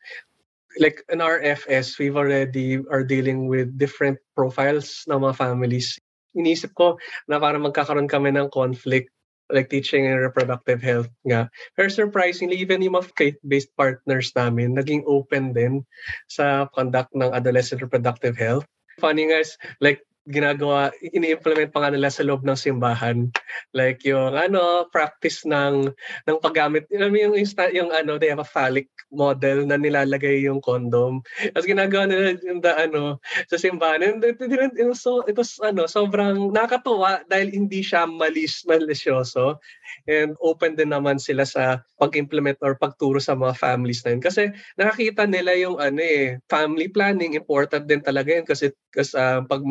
like 0.76 1.00
in 1.08 1.24
our 1.24 1.40
FS, 1.40 1.96
we've 1.96 2.18
already 2.18 2.78
are 2.90 3.06
dealing 3.06 3.48
with 3.48 3.78
different 3.78 4.18
profiles 4.36 5.08
ng 5.08 5.24
mga 5.24 5.34
families 5.38 5.96
inisip 6.36 6.72
ko 6.76 6.96
na 7.28 7.38
para 7.38 7.56
magkakaroon 7.60 8.10
kami 8.10 8.32
ng 8.34 8.48
conflict 8.52 9.12
like 9.52 9.68
teaching 9.68 10.08
and 10.08 10.18
reproductive 10.18 10.80
health 10.80 11.12
nga. 11.28 11.52
Pero 11.76 11.92
surprisingly, 11.92 12.56
even 12.56 12.80
yung 12.80 12.96
mga 12.96 13.12
faith-based 13.14 13.72
partners 13.76 14.32
namin, 14.32 14.72
naging 14.72 15.04
open 15.04 15.52
din 15.52 15.84
sa 16.26 16.66
conduct 16.72 17.12
ng 17.12 17.30
adolescent 17.36 17.84
reproductive 17.84 18.34
health. 18.34 18.64
Funny 18.96 19.28
guys, 19.28 19.60
like 19.84 20.00
ginagawa, 20.28 20.94
ini-implement 21.02 21.74
pa 21.74 21.82
nga 21.82 21.90
nila 21.90 22.06
sa 22.06 22.22
loob 22.22 22.46
ng 22.46 22.54
simbahan. 22.54 23.26
Like 23.74 24.06
yung 24.06 24.38
ano, 24.38 24.86
practice 24.94 25.42
ng 25.42 25.90
ng 26.30 26.38
paggamit. 26.38 26.86
Alam 26.94 27.10
mo 27.10 27.18
yung, 27.18 27.34
insta, 27.34 27.66
yung 27.74 27.90
ano, 27.90 28.22
they 28.22 28.30
have 28.30 28.42
a 28.42 28.46
phallic 28.46 28.86
model 29.10 29.66
na 29.66 29.74
nilalagay 29.74 30.46
yung 30.46 30.62
condom. 30.62 31.26
Tapos 31.50 31.66
ginagawa 31.66 32.06
nila 32.06 32.38
yung 32.46 32.62
the, 32.62 32.70
ano, 32.70 33.18
sa 33.50 33.58
simbahan. 33.58 34.02
And 34.06 34.22
it, 34.22 34.38
it, 34.38 34.78
it, 34.78 34.86
was 34.86 35.02
so, 35.02 35.26
it 35.26 35.34
was 35.34 35.58
ano, 35.58 35.90
sobrang 35.90 36.54
nakakatuwa 36.54 37.26
dahil 37.26 37.50
hindi 37.50 37.82
siya 37.82 38.06
malis, 38.06 38.62
malisyoso. 38.62 39.58
And 40.06 40.38
open 40.38 40.78
din 40.78 40.94
naman 40.94 41.18
sila 41.18 41.42
sa 41.42 41.82
pag-implement 41.98 42.62
or 42.62 42.78
pagturo 42.78 43.18
sa 43.18 43.34
mga 43.34 43.58
families 43.58 44.06
na 44.06 44.14
yun. 44.14 44.22
Kasi 44.22 44.42
nakakita 44.78 45.26
nila 45.26 45.52
yung 45.58 45.82
ano 45.82 45.98
eh, 45.98 46.38
family 46.46 46.86
planning, 46.88 47.34
important 47.34 47.90
din 47.90 48.00
talaga 48.00 48.30
yun 48.32 48.46
kasi, 48.46 48.70
kasi 48.94 49.18
uh, 49.18 49.42
pag 49.44 49.62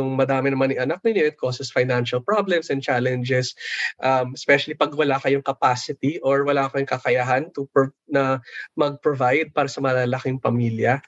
masyadong 0.00 0.16
madami 0.16 0.48
naman 0.50 0.72
yung 0.72 0.84
anak 0.90 1.00
ninyo, 1.04 1.28
it 1.28 1.36
causes 1.36 1.70
financial 1.70 2.20
problems 2.20 2.70
and 2.72 2.82
challenges, 2.82 3.54
um, 4.00 4.32
especially 4.32 4.74
pag 4.74 4.94
wala 4.96 5.20
kayong 5.20 5.44
capacity 5.44 6.18
or 6.24 6.44
wala 6.44 6.68
kayong 6.72 6.88
kakayahan 6.88 7.52
to 7.52 7.68
per, 7.72 7.92
na 8.08 8.40
mag-provide 8.76 9.52
para 9.52 9.68
sa 9.68 9.80
malalaking 9.84 10.40
pamilya. 10.40 11.00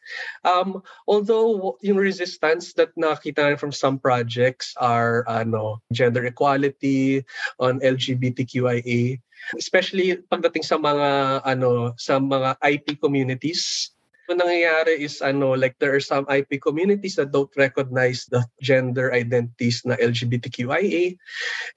Um, 0.45 0.85
although 1.09 1.77
yung 1.83 1.97
resistance 1.97 2.73
that 2.77 2.93
nakita 2.95 3.57
from 3.59 3.73
some 3.73 3.99
projects 3.99 4.75
are 4.77 5.25
ano, 5.27 5.81
gender 5.93 6.25
equality, 6.29 7.25
on 7.59 7.81
LGBTQIA, 7.81 9.19
especially 9.59 10.19
pagdating 10.31 10.63
sa 10.63 10.79
mga 10.79 11.43
ano 11.43 11.95
sa 11.99 12.19
mga 12.19 12.59
IP 12.63 13.01
communities 13.03 13.93
Ang 14.31 14.39
nangyayari 14.39 15.03
is 15.03 15.19
ano 15.19 15.59
like 15.59 15.75
there 15.83 15.91
are 15.91 16.03
some 16.03 16.23
IP 16.31 16.63
communities 16.63 17.19
that 17.19 17.35
don't 17.35 17.51
recognize 17.59 18.23
the 18.31 18.39
gender 18.63 19.11
identities 19.11 19.83
na 19.83 19.99
LGBTQIA 19.99 21.19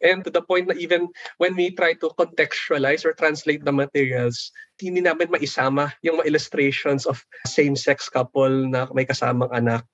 and 0.05 0.21
to 0.21 0.29
the 0.29 0.45
point 0.45 0.69
na 0.69 0.77
even 0.77 1.09
when 1.41 1.57
we 1.57 1.73
try 1.73 1.97
to 1.97 2.13
contextualize 2.13 3.01
or 3.01 3.17
translate 3.17 3.65
the 3.65 3.73
materials 3.73 4.53
hindi 4.77 4.99
namin 4.99 5.31
maisama 5.31 5.95
yung 6.03 6.19
illustrations 6.27 7.07
of 7.07 7.23
same-sex 7.47 8.11
couple 8.11 8.67
na 8.67 8.91
may 8.91 9.07
kasamang 9.07 9.51
anak. 9.55 9.87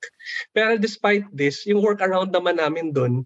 Pero 0.57 0.73
despite 0.81 1.29
this, 1.29 1.69
yung 1.69 1.85
workaround 1.85 2.33
naman 2.33 2.57
namin 2.57 2.89
doon, 2.89 3.21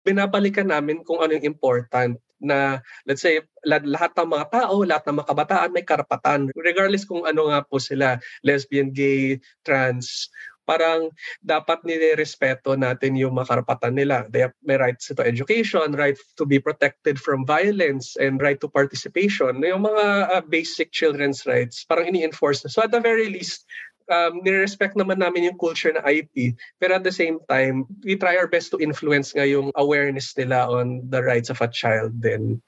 binabalikan 0.00 0.72
namin 0.72 1.04
kung 1.04 1.20
ano 1.20 1.36
yung 1.36 1.52
important 1.52 2.16
na 2.44 2.78
let's 3.08 3.24
say 3.24 3.40
lahat 3.64 4.12
ng 4.14 4.28
mga 4.28 4.46
tao, 4.52 4.84
lahat 4.84 5.04
ng 5.08 5.16
mga 5.24 5.28
kabataan 5.32 5.72
may 5.72 5.82
karapatan 5.82 6.52
regardless 6.60 7.08
kung 7.08 7.24
ano 7.24 7.48
nga 7.48 7.64
po 7.64 7.80
sila, 7.80 8.20
lesbian, 8.44 8.92
gay, 8.92 9.40
trans, 9.64 10.28
parang 10.64 11.12
dapat 11.44 11.84
nirespeto 11.84 12.74
natin 12.74 13.14
yung 13.14 13.36
mga 13.36 13.52
karapatan 13.52 13.94
nila. 13.94 14.26
They 14.32 14.48
have 14.48 14.56
may 14.64 14.80
rights 14.80 15.12
to 15.12 15.22
education, 15.22 15.92
right 15.94 16.16
to 16.40 16.44
be 16.48 16.58
protected 16.58 17.20
from 17.20 17.44
violence, 17.44 18.16
and 18.16 18.40
right 18.40 18.58
to 18.64 18.68
participation. 18.68 19.60
Yung 19.60 19.84
mga 19.84 20.06
uh, 20.32 20.42
basic 20.48 20.90
children's 20.90 21.44
rights, 21.44 21.84
parang 21.84 22.08
ini-enforce 22.08 22.64
na. 22.64 22.72
So 22.72 22.82
at 22.82 22.90
the 22.90 23.00
very 23.00 23.28
least, 23.28 23.68
um, 24.10 24.40
nirespect 24.44 24.96
naman 24.96 25.20
namin 25.20 25.48
yung 25.52 25.58
culture 25.58 25.92
na 25.92 26.04
IP. 26.04 26.56
Pero 26.80 26.96
at 26.96 27.04
the 27.04 27.14
same 27.14 27.40
time, 27.48 27.88
we 28.04 28.16
try 28.16 28.36
our 28.36 28.48
best 28.48 28.72
to 28.72 28.80
influence 28.80 29.32
nga 29.32 29.46
yung 29.46 29.72
awareness 29.76 30.32
nila 30.36 30.68
on 30.68 31.04
the 31.08 31.22
rights 31.22 31.48
of 31.48 31.60
a 31.60 31.70
child 31.70 32.12
then. 32.20 32.60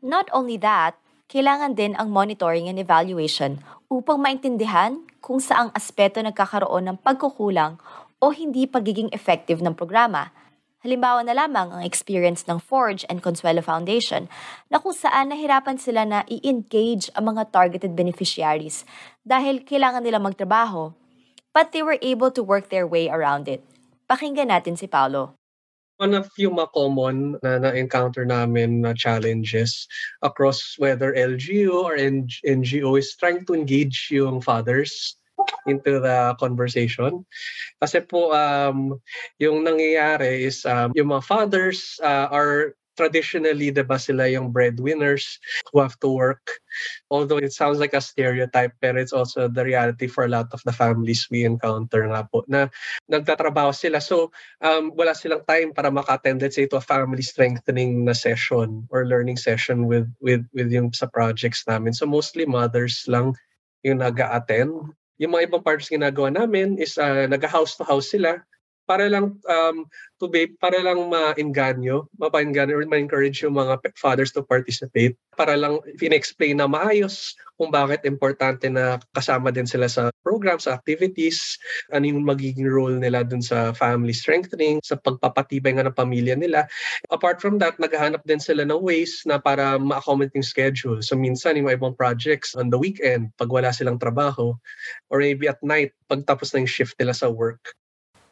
Not 0.00 0.30
only 0.30 0.56
that, 0.62 0.94
kailangan 1.28 1.76
din 1.76 1.92
ang 1.98 2.08
monitoring 2.08 2.70
and 2.70 2.80
evaluation 2.80 3.60
upang 3.92 4.22
maintindihan 4.22 5.04
kung 5.20 5.42
saang 5.42 5.68
aspeto 5.76 6.22
nagkakaroon 6.24 6.88
ng 6.88 6.96
pagkukulang 7.04 7.76
o 8.18 8.32
hindi 8.32 8.64
pagiging 8.64 9.12
effective 9.12 9.60
ng 9.60 9.76
programa. 9.76 10.32
Halimbawa 10.78 11.26
na 11.26 11.34
lamang 11.34 11.74
ang 11.74 11.82
experience 11.82 12.46
ng 12.46 12.62
Forge 12.62 13.02
and 13.10 13.18
Consuelo 13.18 13.58
Foundation 13.58 14.30
na 14.70 14.78
kung 14.78 14.94
saan 14.94 15.34
nahirapan 15.34 15.74
sila 15.74 16.06
na 16.06 16.22
i-engage 16.30 17.10
ang 17.18 17.34
mga 17.34 17.50
targeted 17.50 17.98
beneficiaries 17.98 18.86
dahil 19.26 19.66
kailangan 19.66 20.06
nila 20.06 20.22
magtrabaho, 20.22 20.94
but 21.50 21.74
they 21.74 21.82
were 21.82 21.98
able 21.98 22.30
to 22.30 22.46
work 22.46 22.70
their 22.70 22.86
way 22.86 23.10
around 23.10 23.50
it. 23.50 23.58
Pakinggan 24.06 24.54
natin 24.54 24.78
si 24.78 24.86
Paolo. 24.86 25.34
One 25.98 26.14
of 26.14 26.30
yung 26.38 26.62
mga 26.62 26.70
common 26.70 27.42
na 27.42 27.58
na-encounter 27.58 28.22
namin 28.22 28.86
na 28.86 28.94
challenges 28.94 29.90
across 30.22 30.78
whether 30.78 31.10
LGU 31.10 31.74
or 31.74 31.98
NGO 31.98 32.94
is 32.94 33.18
trying 33.18 33.42
to 33.50 33.52
engage 33.58 34.14
yung 34.14 34.38
fathers 34.38 35.17
into 35.66 36.00
the 36.00 36.34
conversation. 36.40 37.24
Kasi 37.82 38.00
po, 38.02 38.32
um, 38.34 38.98
yung 39.38 39.62
nangyayari 39.64 40.46
is 40.46 40.64
um, 40.64 40.92
yung 40.94 41.12
mga 41.12 41.24
fathers 41.24 42.00
uh, 42.02 42.28
are 42.32 42.74
traditionally, 42.98 43.70
diba 43.70 43.94
sila 43.94 44.26
yung 44.26 44.50
breadwinners 44.50 45.38
who 45.70 45.78
have 45.78 45.94
to 46.02 46.10
work. 46.10 46.58
Although 47.14 47.38
it 47.38 47.54
sounds 47.54 47.78
like 47.78 47.94
a 47.94 48.02
stereotype, 48.02 48.74
pero 48.82 48.98
it's 48.98 49.14
also 49.14 49.46
the 49.46 49.62
reality 49.62 50.10
for 50.10 50.26
a 50.26 50.32
lot 50.34 50.50
of 50.50 50.58
the 50.66 50.74
families 50.74 51.30
we 51.30 51.46
encounter 51.46 52.02
nga 52.10 52.26
po, 52.26 52.42
na 52.50 52.66
nagtatrabaho 53.06 53.70
sila. 53.70 54.02
So, 54.02 54.34
um, 54.66 54.90
wala 54.98 55.14
silang 55.14 55.46
time 55.46 55.70
para 55.70 55.94
maka-attend, 55.94 56.42
let's 56.42 56.58
say, 56.58 56.66
to 56.66 56.82
a 56.82 56.82
family 56.82 57.22
strengthening 57.22 58.02
na 58.02 58.18
session 58.18 58.90
or 58.90 59.06
learning 59.06 59.38
session 59.38 59.86
with, 59.86 60.10
with, 60.18 60.42
with 60.50 60.74
yung 60.74 60.90
sa 60.90 61.06
projects 61.06 61.62
namin. 61.70 61.94
So, 61.94 62.02
mostly 62.02 62.50
mothers 62.50 63.06
lang 63.06 63.38
yung 63.86 64.02
nag-attend 64.02 64.74
yung 65.18 65.34
mga 65.34 65.50
ibang 65.50 65.62
parts 65.62 65.90
ginagawa 65.90 66.30
namin 66.30 66.78
is 66.78 66.96
uh, 66.96 67.26
nag-house 67.26 67.74
to 67.74 67.84
house 67.84 68.14
sila 68.14 68.42
para 68.88 69.04
lang 69.12 69.36
um, 69.44 69.84
to 70.16 70.26
be, 70.26 70.48
para 70.56 70.80
lang 70.80 70.96
ma-enganyo, 71.12 72.08
mapa-enganyo 72.16 72.80
or 72.80 72.88
ma-encourage 72.88 73.44
yung 73.44 73.54
mga 73.54 73.78
fathers 73.94 74.32
to 74.32 74.40
participate 74.40 75.14
para 75.36 75.54
lang 75.54 75.78
in-explain 76.02 76.58
na 76.58 76.66
maayos 76.66 77.38
kung 77.54 77.70
bakit 77.70 78.02
importante 78.06 78.66
na 78.66 78.98
kasama 79.14 79.54
din 79.54 79.66
sila 79.66 79.86
sa 79.86 80.10
programs, 80.22 80.66
sa 80.66 80.78
activities, 80.78 81.58
ano 81.90 82.06
yung 82.06 82.22
magiging 82.26 82.66
role 82.66 82.94
nila 82.98 83.22
dun 83.22 83.42
sa 83.42 83.74
family 83.74 84.14
strengthening, 84.14 84.82
sa 84.82 84.98
pagpapatibay 84.98 85.74
nga 85.74 85.86
ng 85.86 85.94
pamilya 85.94 86.38
nila. 86.38 86.66
Apart 87.10 87.42
from 87.42 87.58
that, 87.58 87.78
naghahanap 87.78 88.22
din 88.26 88.38
sila 88.38 88.62
ng 88.66 88.78
ways 88.78 89.22
na 89.26 89.42
para 89.42 89.78
ma-accommodate 89.78 90.38
yung 90.38 90.46
schedule. 90.46 90.98
So 91.02 91.18
minsan 91.18 91.58
yung 91.58 91.70
ibang 91.70 91.98
projects 91.98 92.54
on 92.54 92.70
the 92.70 92.78
weekend, 92.78 93.34
pag 93.38 93.50
wala 93.50 93.74
silang 93.74 93.98
trabaho, 93.98 94.54
or 95.10 95.18
maybe 95.18 95.50
at 95.50 95.58
night, 95.62 95.94
pagtapos 96.06 96.54
yung 96.54 96.70
shift 96.70 96.94
nila 96.98 97.14
sa 97.14 97.26
work, 97.26 97.74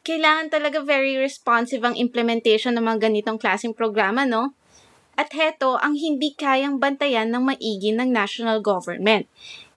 kailangan 0.07 0.55
talaga 0.55 0.79
very 0.87 1.19
responsive 1.19 1.83
ang 1.83 1.99
implementation 1.99 2.79
ng 2.79 2.87
mga 2.87 3.11
ganitong 3.11 3.43
klaseng 3.43 3.75
programa, 3.75 4.23
no? 4.23 4.55
At 5.19 5.35
heto 5.35 5.75
ang 5.83 5.99
hindi 5.99 6.31
kayang 6.39 6.79
bantayan 6.79 7.35
ng 7.35 7.43
maigi 7.43 7.91
ng 7.91 8.15
national 8.15 8.63
government. 8.63 9.27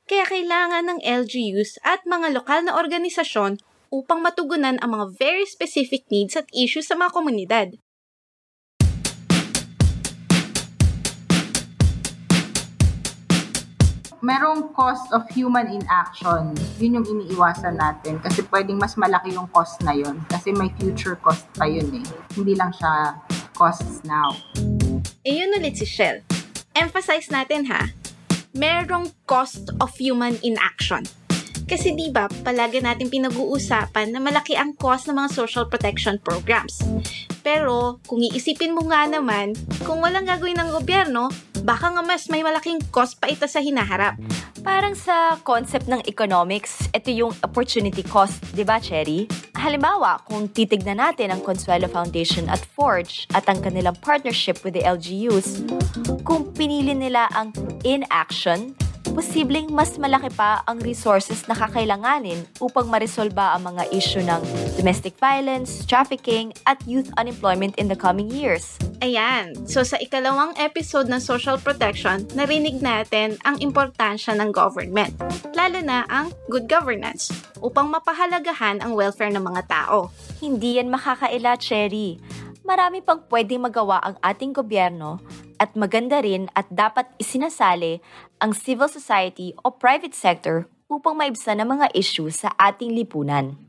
Kaya 0.06 0.30
kailangan 0.30 0.86
ng 0.86 1.00
LGUs 1.02 1.82
at 1.82 2.06
mga 2.06 2.38
lokal 2.38 2.62
na 2.62 2.78
organisasyon 2.78 3.58
upang 3.90 4.22
matugunan 4.22 4.78
ang 4.86 4.94
mga 4.94 5.18
very 5.18 5.50
specific 5.50 6.06
needs 6.14 6.38
at 6.38 6.46
issues 6.54 6.86
sa 6.86 6.94
mga 6.94 7.10
komunidad. 7.10 7.68
Merong 14.20 14.76
cost 14.76 15.08
of 15.16 15.24
human 15.32 15.72
inaction. 15.72 16.52
Yun 16.80 17.00
yung 17.00 17.08
iniiwasan 17.08 17.80
natin 17.80 18.20
kasi 18.20 18.44
pwedeng 18.52 18.76
mas 18.76 19.00
malaki 19.00 19.32
yung 19.32 19.48
cost 19.52 19.80
na 19.84 19.96
yun 19.96 20.20
kasi 20.28 20.52
may 20.52 20.68
future 20.76 21.16
cost 21.24 21.48
pa 21.56 21.64
yun 21.64 21.88
eh. 21.96 22.06
Hindi 22.36 22.56
lang 22.56 22.76
siya 22.76 23.16
costs 23.56 24.04
now. 24.04 24.36
Eh 25.24 25.40
yun 25.40 25.56
ulit 25.56 25.80
si 25.80 25.88
Shell. 25.88 26.24
Emphasize 26.76 27.28
natin 27.32 27.68
ha, 27.72 27.92
merong 28.56 29.12
cost 29.28 29.72
of 29.80 29.92
human 29.96 30.36
inaction. 30.44 31.04
Kasi 31.70 31.94
'di 31.94 32.10
ba, 32.10 32.26
palagi 32.26 32.82
natin 32.82 33.14
pinag-uusapan 33.14 34.10
na 34.10 34.18
malaki 34.18 34.58
ang 34.58 34.74
cost 34.74 35.06
ng 35.06 35.22
mga 35.22 35.30
social 35.30 35.70
protection 35.70 36.18
programs. 36.18 36.82
Pero 37.46 38.02
kung 38.10 38.26
iisipin 38.26 38.74
mo 38.74 38.90
nga 38.90 39.06
naman, 39.06 39.54
kung 39.86 40.02
walang 40.02 40.26
gagawin 40.26 40.58
ng 40.58 40.74
gobyerno, 40.74 41.30
baka 41.62 41.94
nga 41.94 42.02
mas 42.02 42.26
may 42.28 42.42
malaking 42.42 42.82
cost 42.90 43.22
pa 43.22 43.30
ito 43.30 43.46
sa 43.46 43.62
hinaharap. 43.62 44.18
Parang 44.60 44.92
sa 44.98 45.40
concept 45.46 45.88
ng 45.88 46.04
economics, 46.10 46.90
ito 46.92 47.14
yung 47.14 47.32
opportunity 47.46 48.04
cost, 48.04 48.44
di 48.52 48.68
ba, 48.68 48.82
Cherry? 48.82 49.24
Halimbawa, 49.56 50.20
kung 50.28 50.52
titignan 50.52 51.00
natin 51.00 51.32
ang 51.32 51.40
Consuelo 51.40 51.88
Foundation 51.88 52.48
at 52.52 52.60
Forge 52.76 53.24
at 53.32 53.48
ang 53.48 53.64
kanilang 53.64 53.96
partnership 54.04 54.60
with 54.68 54.76
the 54.76 54.84
LGUs, 54.84 55.64
kung 56.28 56.52
pinili 56.52 56.92
nila 56.92 57.32
ang 57.32 57.56
inaction 57.88 58.76
posibleng 59.12 59.70
mas 59.74 59.98
malaki 59.98 60.30
pa 60.34 60.62
ang 60.70 60.80
resources 60.82 61.46
na 61.50 61.56
kakailanganin 61.58 62.46
upang 62.62 62.88
maresolba 62.88 63.58
ang 63.58 63.74
mga 63.74 63.90
issue 63.94 64.24
ng 64.24 64.42
domestic 64.78 65.18
violence, 65.18 65.84
trafficking, 65.86 66.54
at 66.70 66.78
youth 66.86 67.10
unemployment 67.18 67.76
in 67.78 67.90
the 67.90 67.98
coming 67.98 68.30
years. 68.30 68.78
Ayan, 69.00 69.56
so 69.64 69.80
sa 69.82 69.96
ikalawang 69.98 70.52
episode 70.60 71.08
ng 71.08 71.24
social 71.24 71.56
protection, 71.56 72.28
narinig 72.36 72.84
natin 72.84 73.40
ang 73.48 73.56
importansya 73.64 74.36
ng 74.36 74.52
government, 74.52 75.16
lalo 75.56 75.80
na 75.80 76.04
ang 76.12 76.36
good 76.52 76.68
governance, 76.68 77.32
upang 77.64 77.88
mapahalagahan 77.88 78.84
ang 78.84 78.96
welfare 78.96 79.32
ng 79.32 79.44
mga 79.44 79.64
tao. 79.72 80.12
Hindi 80.44 80.84
yan 80.84 80.92
makakaila, 80.92 81.56
Cherry. 81.56 82.20
Marami 82.70 83.02
pang 83.02 83.18
pwedeng 83.34 83.66
magawa 83.66 83.98
ang 83.98 84.22
ating 84.22 84.54
gobyerno 84.54 85.18
at 85.58 85.74
maganda 85.74 86.22
rin 86.22 86.46
at 86.54 86.70
dapat 86.70 87.10
isinasali 87.18 87.98
ang 88.38 88.54
civil 88.54 88.86
society 88.86 89.58
o 89.66 89.74
private 89.74 90.14
sector 90.14 90.70
upang 90.86 91.18
maibsan 91.18 91.58
ang 91.58 91.74
mga 91.74 91.90
issue 91.98 92.30
sa 92.30 92.54
ating 92.62 92.94
lipunan. 92.94 93.69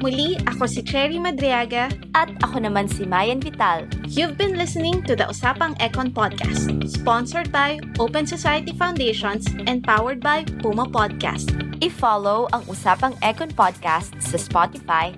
Muli, 0.00 0.40
ako 0.48 0.64
si 0.64 0.80
Cherry 0.80 1.20
Madriaga. 1.20 1.92
At 2.16 2.32
ako 2.40 2.64
naman 2.64 2.88
si 2.88 3.04
Mayan 3.04 3.36
Vital. 3.36 3.84
You've 4.08 4.40
been 4.40 4.56
listening 4.56 5.04
to 5.04 5.12
the 5.12 5.28
Usapang 5.28 5.76
Econ 5.76 6.08
Podcast, 6.16 6.72
sponsored 6.88 7.52
by 7.52 7.76
Open 8.00 8.24
Society 8.24 8.72
Foundations 8.72 9.44
and 9.68 9.84
powered 9.84 10.24
by 10.24 10.48
Puma 10.64 10.88
Podcast. 10.88 11.52
I-follow 11.84 12.48
ang 12.56 12.64
Usapang 12.64 13.12
Econ 13.20 13.52
Podcast 13.52 14.16
sa 14.24 14.40
Spotify, 14.40 15.12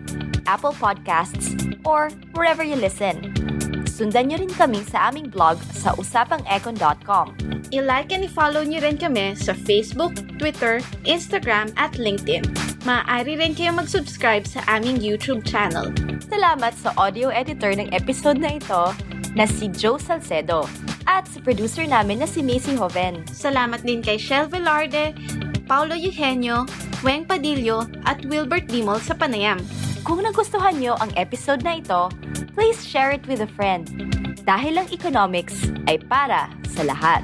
Apple 0.51 0.75
Podcasts, 0.75 1.55
or 1.87 2.11
wherever 2.35 2.67
you 2.67 2.75
listen. 2.75 3.31
Sundan 3.87 4.35
nyo 4.35 4.43
rin 4.43 4.51
kami 4.51 4.83
sa 4.83 5.15
aming 5.15 5.31
blog 5.31 5.63
sa 5.79 5.95
usapangecon.com. 5.95 7.39
I-like 7.71 8.11
and 8.11 8.27
i-follow 8.27 8.67
nyo 8.67 8.83
rin 8.83 8.99
kami 8.99 9.39
sa 9.39 9.55
Facebook, 9.55 10.19
Twitter, 10.43 10.83
Instagram 11.07 11.71
at 11.79 11.95
LinkedIn. 12.03 12.72
Maaari 12.83 13.39
rin 13.39 13.55
kayo 13.55 13.71
mag-subscribe 13.79 14.43
sa 14.43 14.59
aming 14.67 14.99
YouTube 14.99 15.47
channel. 15.47 15.95
Salamat 16.27 16.75
sa 16.75 16.91
audio 16.99 17.31
editor 17.31 17.79
ng 17.79 17.87
episode 17.95 18.43
na 18.43 18.59
ito 18.59 18.91
na 19.39 19.47
si 19.47 19.71
Joe 19.71 20.03
Salcedo 20.03 20.67
at 21.07 21.31
sa 21.31 21.39
producer 21.47 21.87
namin 21.87 22.19
na 22.19 22.27
si 22.27 22.43
Macy 22.43 22.75
Hoven. 22.75 23.23
Salamat 23.31 23.87
din 23.87 24.03
kay 24.03 24.19
Shel 24.19 24.51
Velarde, 24.51 25.15
Paulo 25.71 25.95
Eugenio, 25.95 26.67
Weng 27.07 27.23
Padillo 27.23 27.87
at 28.03 28.19
Wilbert 28.27 28.67
Dimol 28.67 28.99
sa 28.99 29.15
Panayam. 29.15 29.63
Kung 30.03 30.19
nagustuhan 30.19 30.83
nyo 30.83 30.99
ang 30.99 31.15
episode 31.15 31.63
na 31.63 31.79
ito, 31.79 32.11
please 32.59 32.83
share 32.83 33.15
it 33.15 33.23
with 33.31 33.47
a 33.47 33.51
friend. 33.55 33.87
Dahil 34.43 34.83
ang 34.83 34.91
economics 34.91 35.71
ay 35.87 36.03
para 36.11 36.51
sa 36.67 36.83
lahat. 36.83 37.23